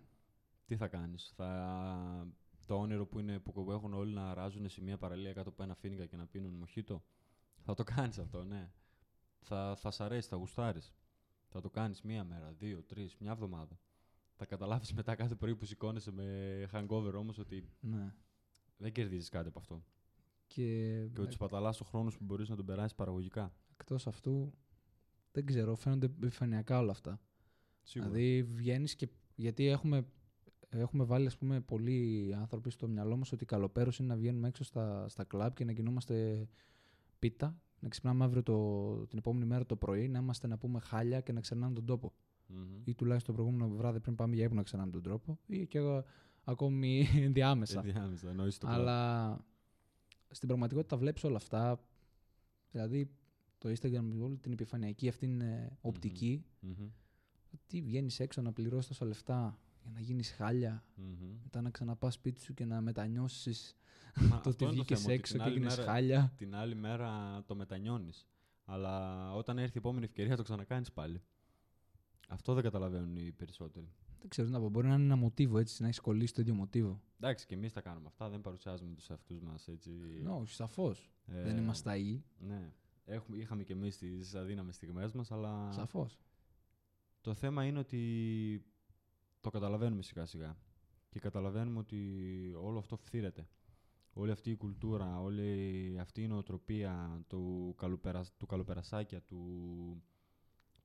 [0.66, 2.26] Τι θα κάνεις, θα...
[2.70, 5.74] το όνειρο που, είναι, που έχουν όλοι να ράζουν σε μια παραλία κάτω από ένα
[5.74, 7.02] φίνικα και να πίνουν μοχίτο,
[7.60, 8.70] θα το κάνεις αυτό, ναι.
[9.40, 10.94] Θα, θα σ' αρέσει, θα γουστάρεις.
[11.48, 13.78] Θα το κάνεις μία μέρα, δύο, τρεις, μια εβδομάδα.
[14.36, 18.14] Θα καταλάβεις μετά κάθε πρωί που σηκώνεσαι με hangover όμως ότι ναι.
[18.76, 19.84] δεν κερδίζεις κάτι από αυτό.
[20.46, 23.54] Και, Και ότι σπαταλάς το χρόνος σου που μπορείς να τον περάσεις παραγωγικά.
[23.72, 24.54] εκτός αυτού,
[25.32, 27.20] δεν ξέρω, φαίνονται επιφανειακά όλα αυτά.
[27.82, 28.10] Σίγουρα.
[28.10, 29.08] Δηλαδή βγαίνεις και.
[29.34, 30.06] Γιατί έχουμε,
[30.70, 34.64] έχουμε βάλει, ας πούμε, πολλοί άνθρωποι στο μυαλό μας ότι καλοπέρος είναι να βγαίνουμε έξω
[34.64, 36.48] στα, στα κλαμπ και να γινόμαστε
[37.18, 41.20] πίτα, να ξυπνάμε αύριο το, την επόμενη μέρα το πρωί, να είμαστε να πούμε χάλια
[41.20, 42.12] και να ξερνάμε τον τόπο.
[42.46, 42.82] Μμμ.
[42.84, 45.78] Ή τουλάχιστον το προηγούμενο βράδυ πριν πάμε για ύπνο να ξερνάμε τον τρόπο, ή και
[45.78, 46.04] εγώ
[46.44, 47.80] ακόμη ενδιάμεσα.
[47.84, 48.78] Ενδιάμεσα, εννοείς το κλαμπ.
[48.78, 49.38] Αλλά
[50.30, 51.84] στην πραγματικότητα βλέπεις όλα αυτά.
[52.70, 53.10] Δηλαδή
[53.58, 56.44] το Instagram με όλη την επιφανειακή αυτή είναι οπτική.
[56.60, 56.88] Μμμ.
[57.66, 60.84] Τι βγαίνεις έξω να πληρώσεις τόσα λεφτά για να γίνεις χάλια.
[60.94, 61.38] Μμμ.
[61.42, 63.76] Μετά να ξαναπάς σπίτι σου και να μετανιώσεις
[64.14, 66.32] Μα το αυτό ότι είναι βγήκες θέμα, ότι έξω την και άλλη γίνεις μέρα- χάλια.
[66.36, 68.26] την άλλη μέρα το μετανιώνεις.
[68.64, 71.22] Αλλά όταν έρθει η επόμενη ευκαιρία το ξανακάνεις πάλι.
[72.28, 73.92] Αυτό δεν καταλαβαίνουν οι περισσότεροι.
[74.20, 74.68] Δεν ξέρω τι να πω.
[74.68, 77.00] Μπορεί να είναι ένα μοτίβο έτσι, να έχεις κολλήσει το ίδιο μοτίβο.
[77.16, 78.28] Εντάξει, και εμείς τα κάνουμε αυτά.
[78.28, 79.90] Δεν παρουσιάζουμε τους εαυτούς μας έτσι.
[80.22, 81.10] Ναι, όχι, σαφώς.
[81.26, 82.22] ε, Δεν είμαστε αοί.
[82.38, 82.72] Ναι.
[83.04, 86.18] Έχουμε, είχαμε και εμείς τις αδύναμες στιγμές μας, αλλά Σαφώς.
[87.20, 88.64] το θέμα είναι ότι
[89.40, 90.56] το καταλαβαίνουμε σιγά σιγά.
[91.08, 91.98] Και καταλαβαίνουμε ότι
[92.60, 93.48] όλο αυτό φθήρεται.
[94.12, 100.02] Όλη αυτή η κουλτούρα, όλη αυτή η νοοτροπία του, καλοπερα, του καλοπερασάκια, του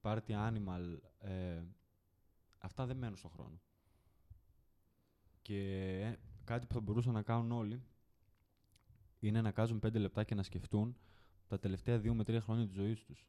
[0.02, 1.63] party animal, ε,
[2.58, 3.62] αυτά δεν μένουν στον χρόνο.
[5.41, 5.60] Και
[6.02, 7.84] ε, κάτι που θα μπορούσαν να κάνουν όλοι
[9.20, 10.98] είναι να κάτσουν πέντε λεπτά και να σκεφτούν
[11.48, 13.28] τα τελευταία δύο με τρία χρόνια της ζωής τους.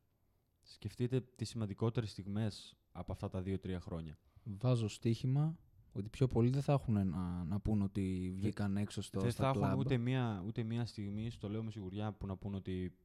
[0.62, 4.18] Σκεφτείτε τις σημαντικότερες στιγμές από αυτά τα δύο-τρία χρόνια.
[4.46, 5.58] Βάζω στοίχημα
[5.92, 9.42] ότι πιο πολλοί δεν θα έχουν να, να πούν ότι βγήκαν έξω στο δεν στα
[9.42, 9.78] θα έχουν κλαμπ.
[9.78, 12.96] ούτε μία, ούτε μία στιγμή, στο λέω με σιγουριά, που να πούν ότι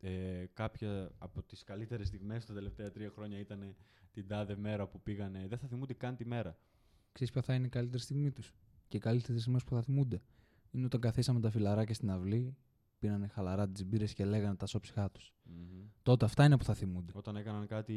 [0.00, 3.74] ε, κάποια από τις καλύτερες στιγμές τα τελευταία τρία χρόνια ήταν
[4.12, 5.46] την τάδε μέρα που πήγανε.
[5.48, 6.58] Δεν θα θυμούνται καν τη μέρα.
[7.12, 8.52] Ξέρεις ποια θα είναι η καλύτερη στιγμή τους.
[8.88, 10.22] Και οι καλύτερες στιγμές που θα θυμούνται;
[10.70, 12.56] Είναι όταν καθίσαμε τα φιλαράκια στην αυλή,
[12.98, 15.34] πήρανε χαλαρά τις μπύρες και λέγανε τα σώψυχά τους.
[15.42, 15.86] Μμμ.
[16.02, 17.12] Τότε αυτά είναι που θα θυμούνται.
[17.14, 17.94] Όταν έκαναν κάτι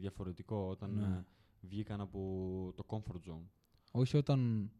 [0.00, 1.24] διαφορετικό, όταν Ναι.
[1.62, 3.46] Ε, βγήκαν από το comfort zone.
[3.92, 4.70] Όχι όταν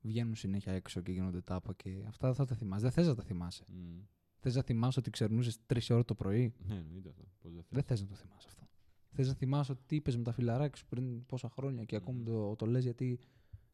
[0.00, 2.82] βγαίνουν συνέχεια έξω και γίνονται τάπα και αυτά δεν θα τα θυμάσαι.
[2.82, 3.64] Δεν θες να τα θυμάσαι.
[3.68, 3.98] Μμ.
[4.38, 7.22] Θες να θυμάσαι ότι ξερνούσες τρεις ώρα το πρωί; Ναι, εννοείται αυτό.
[7.38, 8.68] Πώς δεν Δεν θες να το θυμάσαι αυτό.
[9.10, 12.24] Θες να θυμάσαι ότι είπες με τα φιλαράκια σου πριν πόσα χρόνια και ακόμη Μμμ.
[12.24, 13.20] το, το λες γιατί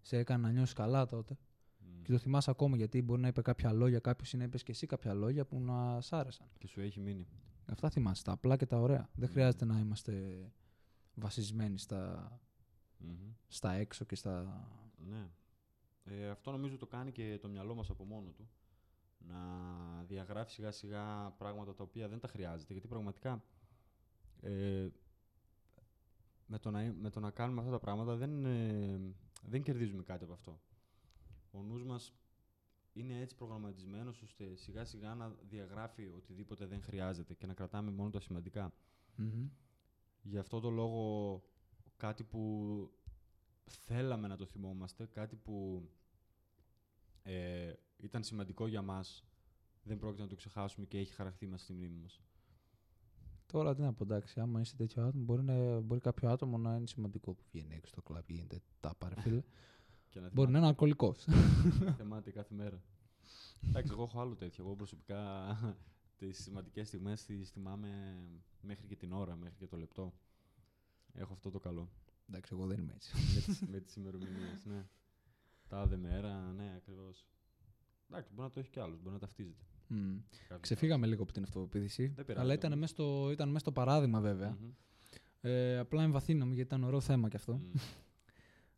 [0.00, 1.36] σε έκανε να νιώσεις καλά τότε.
[1.78, 2.02] Μμ.
[2.02, 4.70] Και το θυμάσαι ακόμα γιατί μπορεί να είπε κάποια λόγια, κάποιος ή να είπες και
[4.72, 6.46] εσύ κάποια λόγια που να σ' άρεσαν.
[6.58, 7.26] Και σου έχει μείνει.
[7.66, 9.08] Αυτά θυμάσαι, τα απλά και τα ωραία.
[9.14, 9.32] Δεν Μμμ.
[9.32, 10.44] χρειάζεται να είμαστε
[11.22, 12.32] βασισμένοι στα,
[12.98, 13.32] Μμμ.
[13.48, 14.66] στα έξω και στα.
[14.96, 15.30] Ναι.
[16.04, 18.48] Ε, αυτό νομίζω το κάνει και το μυαλό μας από μόνο του.
[19.18, 19.38] Να
[20.06, 22.72] διαγράφει σιγά σιγά πράγματα τα οποία δεν τα χρειάζεται.
[22.72, 23.44] Γιατί πραγματικά
[24.40, 24.88] ε,
[26.46, 29.00] με, το να, με το να κάνουμε αυτά τα πράγματα δεν, ε,
[29.42, 30.60] δεν κερδίζουμε κάτι από αυτό.
[31.50, 32.14] Ο νους μας
[32.92, 38.10] είναι έτσι προγραμματισμένος ώστε σιγά σιγά να διαγράφει οτιδήποτε δεν χρειάζεται και να κρατάμε μόνο
[38.10, 38.72] τα σημαντικά.
[39.16, 39.48] Μμμ.
[40.22, 41.42] Γι' αυτό το λόγο
[41.96, 42.90] κάτι που
[43.66, 45.88] θέλαμε να το θυμόμαστε, κάτι που
[47.22, 49.24] ε, ήταν σημαντικό για μας,
[49.82, 52.20] δεν πρόκειται να το ξεχάσουμε και έχει χαραχθεί μας στη μνήμη μας.
[53.46, 56.76] Τώρα τι να πω, εντάξει, άμα είσαι τέτοιο άτομο, μπορεί, να, μπορεί κάποιο άτομο να
[56.76, 59.42] είναι σημαντικό που βγαίνει έξω στο κλαμπ, γίνεται τα πάρε φίλε.
[60.10, 61.24] Και να μπορεί να είναι αλκοολικός.
[61.24, 62.82] θυμάται- θυμάται κάθε μέρα.
[63.68, 64.64] Εντάξει, εγώ έχω άλλο τέτοιο.
[64.64, 65.18] Εγώ προσωπικά
[66.28, 68.18] τις σημαντικές στιγμές τις θυμάμαι
[68.60, 70.12] μέχρι και την ώρα, μέχρι και το λεπτό.
[71.12, 71.90] Έχω αυτό το καλό.
[72.28, 73.12] εντάξει, εγώ δεν είμαι έτσι.
[73.34, 74.86] με, τις, με τις ημερομηνίες, ναι.
[75.68, 77.26] Τάδε μέρα, ναι, ακριβώς.
[78.10, 79.64] Εντάξει, μπορεί να το έχει κι άλλος, μπορεί να ταυτίζεται.
[79.88, 80.16] Μμ.
[80.40, 82.06] Κάποιος Ξεφύγαμε λίγο από την αυτοπεποίθηση.
[82.06, 82.80] Δεν πειράζει Αλλά ήταν όμως.
[82.80, 84.48] μέσα στο, ήταν μέσα στο παράδειγμα, βέβαια.
[84.48, 84.60] άλλος.
[84.60, 84.70] Μμμ.
[85.40, 87.52] Ε, απλά εμβαθύναμε γιατί ήταν ωραίο θέμα κι αυτό.
[87.54, 87.70] Μμ.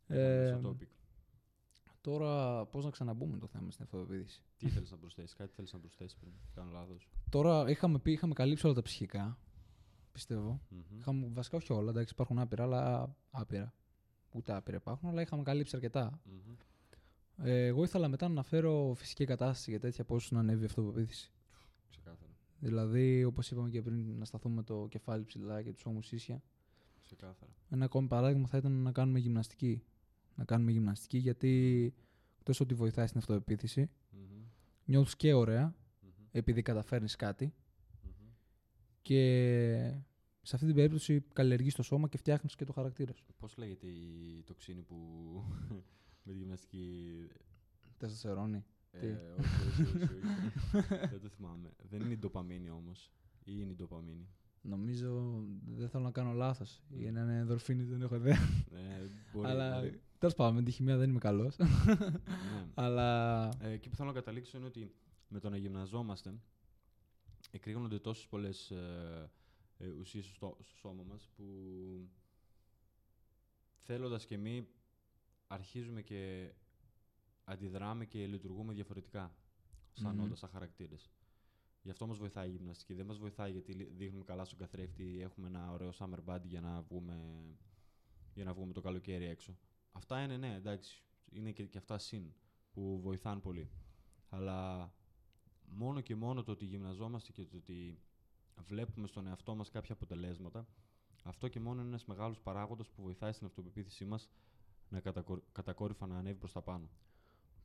[0.07, 0.87] Ε, Ήταν στο topic.
[2.05, 4.41] Τώρα, πώς να ξαναμπούμε το θέμα στην αυτοπεποίθηση.
[4.57, 8.33] Τι θέλεις να προσθέσεις, κάτι θέλεις να προσθέσεις πριν κάνω λάθος; Τώρα είχαμε πει, είχαμε
[8.33, 9.37] καλύψει όλα τα ψυχικά.
[10.11, 10.61] Πιστεύω.
[10.69, 10.99] Μμμ.
[10.99, 13.73] Είχαμε, βασικά όχι όλα, εντάξει, υπάρχουν άπειρα, αλλά άπειρα.
[14.31, 16.21] Ούτε άπειρα υπάρχουν, αλλά είχαμε καλύψει αρκετά.
[16.25, 16.55] Μμμ.
[17.37, 21.31] Ε, εγώ ήθελα μετά να αναφέρω φυσική κατάσταση για τέτοια πώς να ανέβει η αυτοπεποίθηση.
[21.89, 22.31] Ξεκάθαρα.
[22.59, 26.41] Δηλαδή, όπως είπαμε και πριν, να σταθούμε το κεφάλι ψηλά και τους ώμους ίσια.
[27.01, 27.51] Ξεκάθαρα.
[27.69, 29.83] Ένα ακόμη παράδειγμα θα ήταν να κάνουμε γυμναστική.
[30.35, 31.93] Να κάνουμε γυμναστική γιατί
[32.37, 34.41] εκτός ότι βοηθάει στην αυτοπεποίθηση, Μμμ.
[34.85, 36.09] νιώθεις και ωραία Μμμ.
[36.31, 37.53] επειδή καταφέρνεις κάτι
[38.03, 38.11] Μμμ.
[39.01, 39.93] και
[40.41, 43.25] σε αυτή την περίπτωση καλλιεργείς το σώμα και φτιάχνεις και το χαρακτήρα σου.
[43.39, 44.95] Πώς λέγεται η τοξίνη που
[46.23, 47.27] με τη γυμναστική...
[47.97, 48.65] Τεστοστερόνη.
[48.99, 50.03] Τι; Ε, όχι, όχι, όχι,
[50.77, 50.87] όχι.
[50.87, 51.69] δεν το θυμάμαι.
[51.89, 53.11] Δεν είναι η ντοπαμίνη όμως.
[53.43, 54.27] Ή είναι η ντοπαμίνη.
[54.61, 56.81] Νομίζω δεν θέλω να κάνω λάθος.
[56.89, 58.37] Για να είναι ενδορφίνη δεν έχω ιδέα.
[58.71, 60.01] Ε, μπορεί, Αλλά μπορεί.
[60.17, 61.57] Τέλος πάντων με τη χημεία δεν είμαι καλός.
[61.57, 61.65] Ναι.
[62.73, 63.49] Αλλά.
[63.61, 64.91] Ε, εκεί που θέλω να καταλήξω είναι ότι
[65.27, 66.33] με το να γυμναζόμαστε
[67.51, 69.31] εκρήγνονται τόσες πολλές ε,
[69.77, 71.43] ε, ουσίες στο, στο σώμα μας που
[73.81, 74.63] θέλοντας και εμείς
[75.47, 76.51] αρχίζουμε και
[77.43, 79.35] αντιδράμε και λειτουργούμε διαφορετικά
[79.93, 80.23] σαν Μμμ.
[80.23, 81.09] όντας, σαν χαρακτήρες.
[81.81, 82.93] Γι' αυτό μας βοηθάει η γυμναστική.
[82.93, 86.61] Δεν μας βοηθάει γιατί λι- δείχνουμε καλά στον καθρέφτη, έχουμε ένα ωραίο summer body για
[86.61, 87.21] να βγούμε,
[88.33, 89.57] για να βγούμε το καλοκαίρι έξω.
[89.95, 91.03] Αυτά είναι ναι, εντάξει.
[91.31, 92.33] Είναι και, και αυτά συν
[92.73, 93.69] που βοηθάνε πολύ.
[94.29, 94.91] Αλλά
[95.65, 97.99] μόνο και μόνο το ότι γυμναζόμαστε και το ότι
[98.67, 100.67] βλέπουμε στον εαυτό μας κάποια αποτελέσματα,
[101.23, 104.29] αυτό και μόνο είναι ένας μεγάλος παράγοντας που βοηθάει στην αυτοπεποίθησή μας
[104.89, 106.89] να κατακο- κατακόρυφα να ανέβει προς τα πάνω.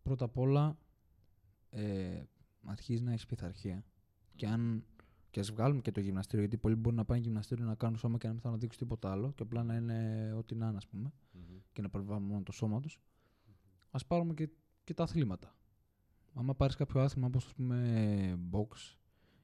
[0.02, 0.78] Πρώτα απ' όλα
[1.70, 2.22] ε,
[2.64, 3.84] αρχίζει να έχεις πειθαρχία.
[4.36, 4.84] Και αν.
[5.30, 8.18] Και ας βγάλουμε και το γυμναστήριο, γιατί πολλοί μπορεί να πάνε γυμναστήριο να κάνουν σώμα
[8.18, 10.76] και να μην θέλουν να δείξουν τίποτα άλλο και απλά να είναι ό,τι να είναι,
[10.76, 11.49] ας πούμε, Μμμ.
[11.72, 13.00] Και να περιβάλλουν μόνο το σώμα τους.
[13.90, 14.48] Α πάρουμε και,
[14.84, 15.54] και τα αθλήματα.
[16.34, 18.96] Άμα πάρεις κάποιο άθλημα όπως ας πούμε box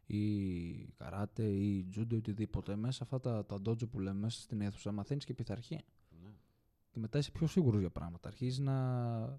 [0.07, 4.61] ή καράτε ή τζούντο ή οτιδήποτε, μέσα αυτά τα, τα dojo που λέμε μέσα στην
[4.61, 5.83] αίθουσα μαθαίνεις και πειθαρχία.
[6.23, 6.31] Ναι,
[6.91, 8.29] Και μετά είσαι πιο σίγουρος για πράγματα.
[8.29, 9.37] Αρχίζεις να, ναι.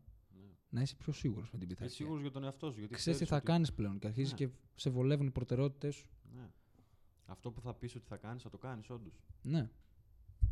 [0.70, 1.98] να είσαι πιο σίγουρος με την Είσαι πειθαρχία.
[1.98, 2.80] σίγουρος για τον εαυτό σου.
[2.80, 4.38] Γιατί Ξέρεις τι ξέρεις θα ότι- κάνεις πλέον και αρχίζεις Ναι.
[4.38, 6.10] και σε βολεύουν οι προτεραιότητε σου.
[6.36, 6.50] Ναι.
[7.26, 9.22] Αυτό που θα πεις ότι θα κάνεις, θα το κάνεις όντως.
[9.42, 9.70] Ναι.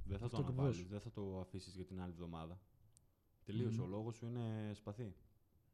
[0.08, 0.64] Δεν θα Αυτό το ακριβώς.
[0.66, 2.60] αναβάλεις, δεν θα το αφήσεις για την άλλη εβδομάδα.
[3.46, 3.78] Τελείωσε.
[3.80, 3.86] Μμμ.
[3.86, 5.16] Ο λόγος σου είναι σπαθί.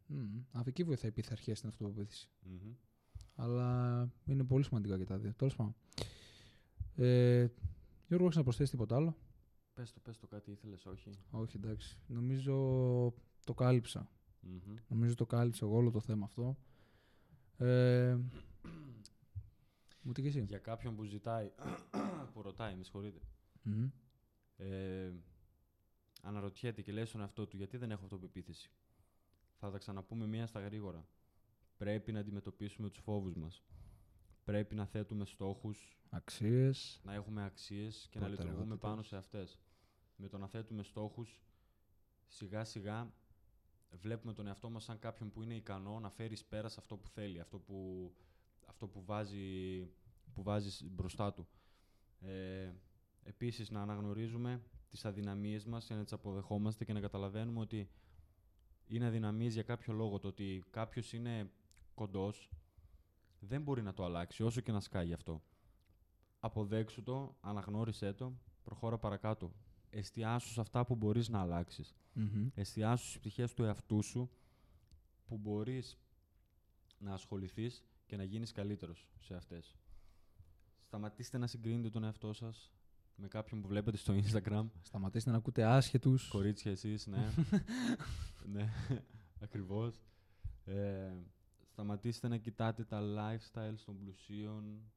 [0.08, 0.42] Μμμ.
[0.52, 2.30] Από εκεί βοηθάει η πειθαρχία στην αυτοπεποίθηση.
[2.42, 2.74] Μμμ.
[3.36, 5.34] Αλλά είναι πολύ σημαντικά και τα δύο.
[5.34, 5.76] Τέλος πάντων.
[6.96, 7.48] Ε,
[8.08, 9.18] Γιώργο, έχεις να προσθέσεις τίποτα άλλο;
[9.74, 12.00] Πες το, πες το κάτι ήθελες, όχι; Όχι, εντάξει.
[12.08, 12.54] Νομίζω
[13.46, 14.10] το κάλυψα.
[14.42, 14.76] Μμμ.
[14.88, 16.58] Νομίζω το κάλυψα εγώ όλο το θέμα αυτό.
[17.58, 18.18] Ε,
[20.08, 21.52] Ούτε και εσύ; Για κάποιον που ζητάει,
[22.34, 23.20] που ρωτάει, με συγχωρείτε,
[23.64, 23.90] Μμμ.
[24.62, 25.12] Ε,
[26.22, 28.72] αναρωτιέται και λέει στον εαυτό του γιατί δεν έχω αυτοπεποίθηση;
[29.56, 31.08] Θα τα ξαναπούμε μία στα γρήγορα.
[31.78, 33.64] Πρέπει να αντιμετωπίσουμε τους φόβους μας.
[34.44, 37.02] Πρέπει να θέτουμε στόχους, Αξίες.
[37.04, 38.90] να έχουμε αξίες και να λειτουργούμε Προτεραιότητες.
[38.90, 39.60] πάνω σε αυτές.
[40.16, 41.42] Με το να θέτουμε στόχους,
[42.28, 43.14] σιγά σιγά
[43.92, 46.98] βλέπουμε τον εαυτό μας σαν κάποιον που είναι ικανό να φέρει εις πέρα σε αυτό
[46.98, 48.12] που θέλει, αυτό που,
[48.68, 49.80] αυτό που, βάζει,
[50.34, 51.48] που βάζεις μπροστά του.
[52.20, 52.72] Ε,
[53.24, 57.90] επίσης, να αναγνωρίζουμε τις αδυναμίες μας και να τις αποδεχόμαστε και να καταλαβαίνουμε ότι
[58.88, 60.20] είναι αδυναμίες για κάποιο λόγο.
[60.20, 61.52] Το ότι κάποιος είναι
[61.94, 62.50] κοντός
[63.40, 65.42] δεν μπορεί να το αλλάξει, όσο και να σκάει αυτό.
[66.40, 69.54] Αποδέξου το, αναγνώρισέ το, προχώρα παρακάτω.
[69.90, 71.96] Εστιάσου σε αυτά που μπορείς να αλλάξεις.
[72.14, 72.48] Μμμ.
[72.54, 74.30] Εστιάσου στις πτυχές του εαυτού σου
[75.26, 75.98] που μπορείς
[76.98, 79.76] να ασχοληθείς και να γίνεις καλύτερος σε αυτές.
[80.84, 82.72] Σταματήστε να συγκρίνετε τον εαυτό σας
[83.22, 84.66] με κάποιον που βλέπετε στο Instagram.
[84.82, 86.28] Σταματήστε να ακούτε άσχετους.
[86.28, 87.30] Κορίτσια εσείς, ναι.
[88.54, 88.70] ναι,
[89.40, 90.02] ακριβώς.
[90.66, 91.14] Ε,
[91.72, 94.92] Σταματήστε να κοιτάτε τα lifestyles των πλουσίων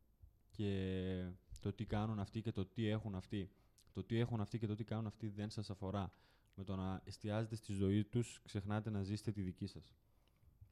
[0.50, 3.50] και το τι κάνουν αυτοί και το τι έχουν αυτοί.
[3.92, 6.10] Το τι έχουν αυτοί και το τι κάνουν αυτοί δεν σας αφορά.
[6.54, 9.94] Με το να εστιάζετε στη ζωή τους, ξεχνάτε να ζήσετε τη δική σας.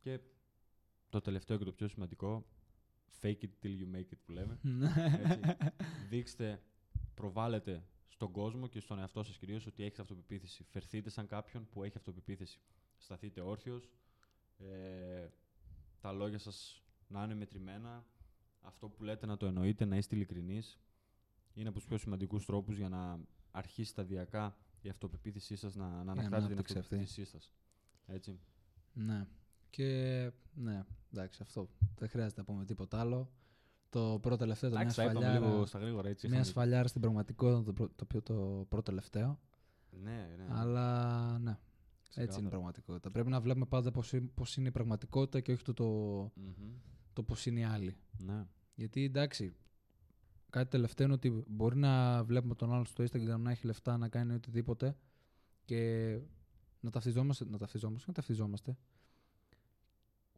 [0.01, 0.21] Και
[1.09, 2.47] το τελευταίο και το πιο σημαντικό,
[3.21, 4.59] fake it till you make it που λέμε.
[5.25, 5.55] Έτσι.
[6.09, 6.63] Δείξτε,
[7.23, 10.65] προβάλλετε στον κόσμο και στον εαυτό σας κυρίως ότι έχετε αυτοπεποίθηση.
[10.65, 12.61] Φερθείτε σαν κάποιον που έχει αυτοπεποίθηση.
[12.99, 13.91] Σταθείτε όρθιος,
[14.59, 15.29] ε,
[16.01, 18.05] τα λόγια σας να είναι μετρημένα,
[18.61, 20.79] αυτό που λέτε να το εννοείτε, να είστε ειλικρινείς.
[21.55, 23.21] Είναι από τους πιο σημαντικούς τρόπους για να
[23.51, 26.79] αρχίσει σταδιακά η αυτοπεποίθησή σας να, να ανακτάτε την ανάπτυξη αυτή.
[26.79, 27.53] αυτοπεποίθησή σας.
[28.07, 28.39] Έτσι.
[28.93, 29.27] Ναι.
[29.71, 31.69] Και ναι, εντάξει, αυτό.
[31.99, 33.31] Δεν χρειάζεται να πούμε τίποτα άλλο.
[33.93, 36.09] Το πρώτο τελευταίο, το μια Εντάξει, τα είπαμε σφαλιάρα, λίγο στα γρήγορα.
[36.09, 39.39] Έτσι, μια είχαμε- σφαλιάρα στην πραγματικότητα, το, πρω- το, πιο- το πρώτο τελευταίο.
[40.03, 40.47] Ναι, ναι.
[40.51, 42.39] Αλλά ναι, έτσι ξεκάθαρα.
[42.39, 43.11] είναι η πραγματικότητα.
[43.11, 45.85] Πρέπει να βλέπουμε πάντα πώς, είναι- πώς είναι η πραγματικότητα και όχι το, το,
[46.35, 46.73] Μμμ.
[47.13, 47.97] το πώς είναι οι άλλοι.
[48.19, 48.47] Ναι.
[48.75, 49.55] Γιατί εντάξει,
[50.51, 54.09] κάτι τελευταίο είναι ότι μπορεί να βλέπουμε τον άλλο στο Instagram να έχει λεφτά, να
[54.09, 54.97] κάνει οτιδήποτε
[55.65, 56.19] και
[56.81, 58.77] να ταυτιζόμαστε, να ταυτιζόμαστε, να ταυτιζόμαστε.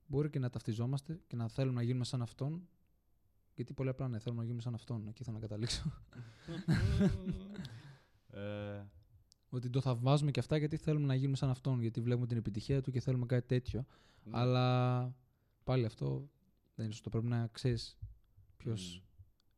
[0.06, 2.68] Μπορεί και να ταυτιζόμαστε και να θέλουμε να γίνουμε σαν αυτόν.
[3.54, 5.08] Γιατί πολύ απλά ναι, θέλουμε να γίνουμε σαν αυτόν.
[5.08, 5.92] Εκεί θέλω να καταλήξω.
[8.30, 8.82] ε,
[9.48, 11.80] ότι το θαυμάζουμε και αυτά γιατί θέλουμε να γίνουμε σαν αυτόν.
[11.80, 13.84] Γιατί βλέπουμε την επιτυχία του και θέλουμε κάτι τέτοιο.
[14.24, 14.38] ναι.
[14.38, 15.16] Αλλά
[15.64, 16.30] πάλι αυτό
[16.74, 17.10] δεν είναι σωστό.
[17.10, 17.98] Πρέπει να ξέρεις
[18.56, 19.04] ποιος Μμ.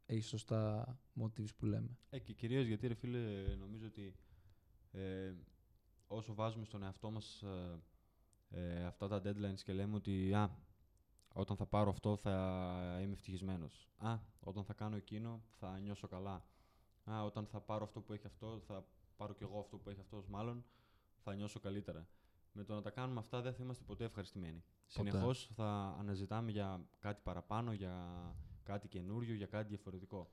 [0.07, 1.99] έχει σωστά motives που λέμε.
[2.11, 3.18] Ε, και κυρίως γιατί, ρε φίλε,
[3.59, 4.14] νομίζω ότι
[4.92, 5.32] ε,
[6.07, 7.80] όσο βάζουμε στον εαυτό μας ε,
[8.51, 10.51] ε, αυτά τα deadlines και λέμε ότι α,
[11.37, 13.89] όταν θα πάρω αυτό θα είμαι ευτυχισμένος.
[13.99, 16.45] Α, όταν θα κάνω εκείνο θα νιώσω καλά.
[17.11, 18.84] Α, όταν θα πάρω αυτό που έχει αυτό, θα
[19.16, 20.64] πάρω κι εγώ αυτό που έχει αυτός μάλλον,
[21.16, 22.09] θα νιώσω καλύτερα.
[22.53, 24.64] Με το να τα κάνουμε αυτά δεν θα είμαστε ποτέ ευχαριστημένοι.
[24.87, 27.95] Συνεχώς θα αναζητάμε για κάτι παραπάνω, για
[28.62, 30.30] κάτι καινούριο, για κάτι διαφορετικό.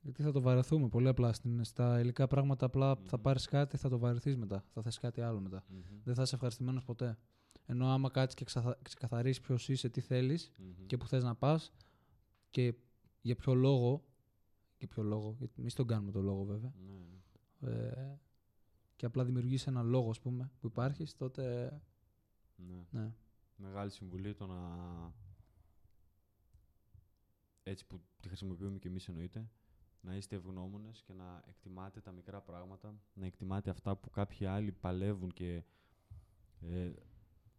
[0.00, 1.32] Γιατί θα το βαρεθούμε πολύ απλά.
[1.32, 3.22] Στην, στα υλικά πράγματα απλά θα Μμμ.
[3.22, 4.64] πάρεις κάτι, θα το βαρεθείς μετά.
[4.72, 5.64] Θα θες κάτι άλλο μετά.
[5.68, 5.82] Μμμ.
[6.04, 7.18] Δεν θα είσαι ευχαριστημένος ποτέ.
[7.70, 8.78] Ενώ άμα κάτσεις και ξαθα...
[8.82, 10.86] ξεκαθαρίσεις ποιος είσαι, τι θέλεις Μμμ.
[10.86, 11.72] και που θες να πας
[12.50, 12.74] και
[13.20, 14.04] για ποιο λόγο.
[14.78, 16.72] Για ποιο λόγο, γιατί εμείς τον κάνουμε το λόγο βέβαια.
[16.86, 16.92] Ναι,
[17.60, 17.72] ναι.
[17.72, 18.18] Ε,
[18.96, 21.72] και απλά δημιουργήσει ένα λόγο, ας πούμε, που υπάρχεις, τότε.
[22.56, 22.86] ναι.
[22.90, 23.12] Ναι.
[23.56, 24.58] Μεγάλη συμβουλή το να.
[27.62, 29.50] Έτσι που τη χρησιμοποιούμε και εμείς εννοείται,
[30.00, 34.72] να είστε ευγνώμονες και να εκτιμάτε τα μικρά πράγματα, να εκτιμάτε αυτά που κάποιοι άλλοι
[34.72, 35.62] παλεύουν και
[36.60, 36.92] ε,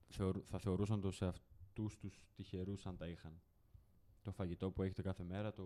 [0.09, 3.41] θεωρού- θα θεωρούσαν το σε αυτούς τους τυχερούς αν τα είχαν.
[4.21, 5.63] Το φαγητό που έχετε κάθε μέρα, το,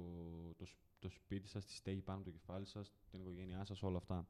[0.57, 3.83] το, σ- το σπίτι σας, τη στέγη πάνω από το κεφάλι σας, την οικογένειά σας,
[3.83, 4.27] όλα αυτά.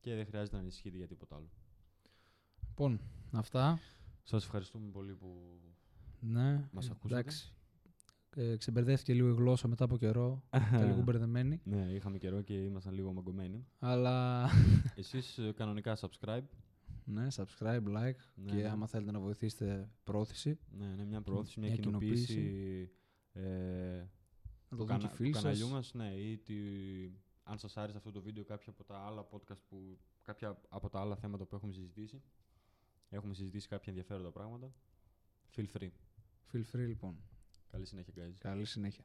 [0.00, 1.48] Και δεν χρειάζεται να ανησυχείτε για τίποτα άλλο.
[2.68, 3.00] Λοιπόν,
[3.32, 3.78] αυτά.
[4.22, 5.58] Σας ευχαριστούμε πολύ που
[6.20, 7.20] Ναι, Μας ε, ακούσατε.
[7.20, 7.52] εντάξει.
[8.36, 10.42] Ε, ξεμπερδεύτηκε λίγο η γλώσσα μετά από καιρό.
[10.72, 11.60] Ήταν λίγο μπερδεμένη.
[11.64, 13.66] Ναι, είχαμε καιρό και ήμασταν λίγο μαγκωμένοι.
[13.78, 14.48] Αλλά
[14.94, 16.42] Εσείς ε, κανονικά subscribe.
[17.04, 18.68] Ναι, subscribe, like Ναι, και ναι.
[18.68, 22.92] άμα θέλετε να βοηθήσετε πρόθεση, Ναι, ναι, μια προώθηση, μια, Μια κοινοποίηση κοινοποίηση.
[23.32, 24.08] ε,
[24.68, 25.70] να του, το δουν και κανα, οι φίλοι του καναλιού σας.
[25.70, 25.94] μας.
[25.94, 26.54] Ναι, ή τη,
[27.42, 31.00] αν σας άρεσε αυτό το βίντεο, κάποια από τα άλλα podcast που, κάποια από τα
[31.00, 32.22] άλλα θέματα που έχουμε συζητήσει.
[33.08, 34.74] Έχουμε συζητήσει κάποια ενδιαφέροντα πράγματα.
[35.56, 35.90] Feel free.
[36.52, 37.16] Feel free λοιπόν.
[37.70, 38.34] Καλή συνέχεια, guys.
[38.38, 39.04] Καλή συνέχεια.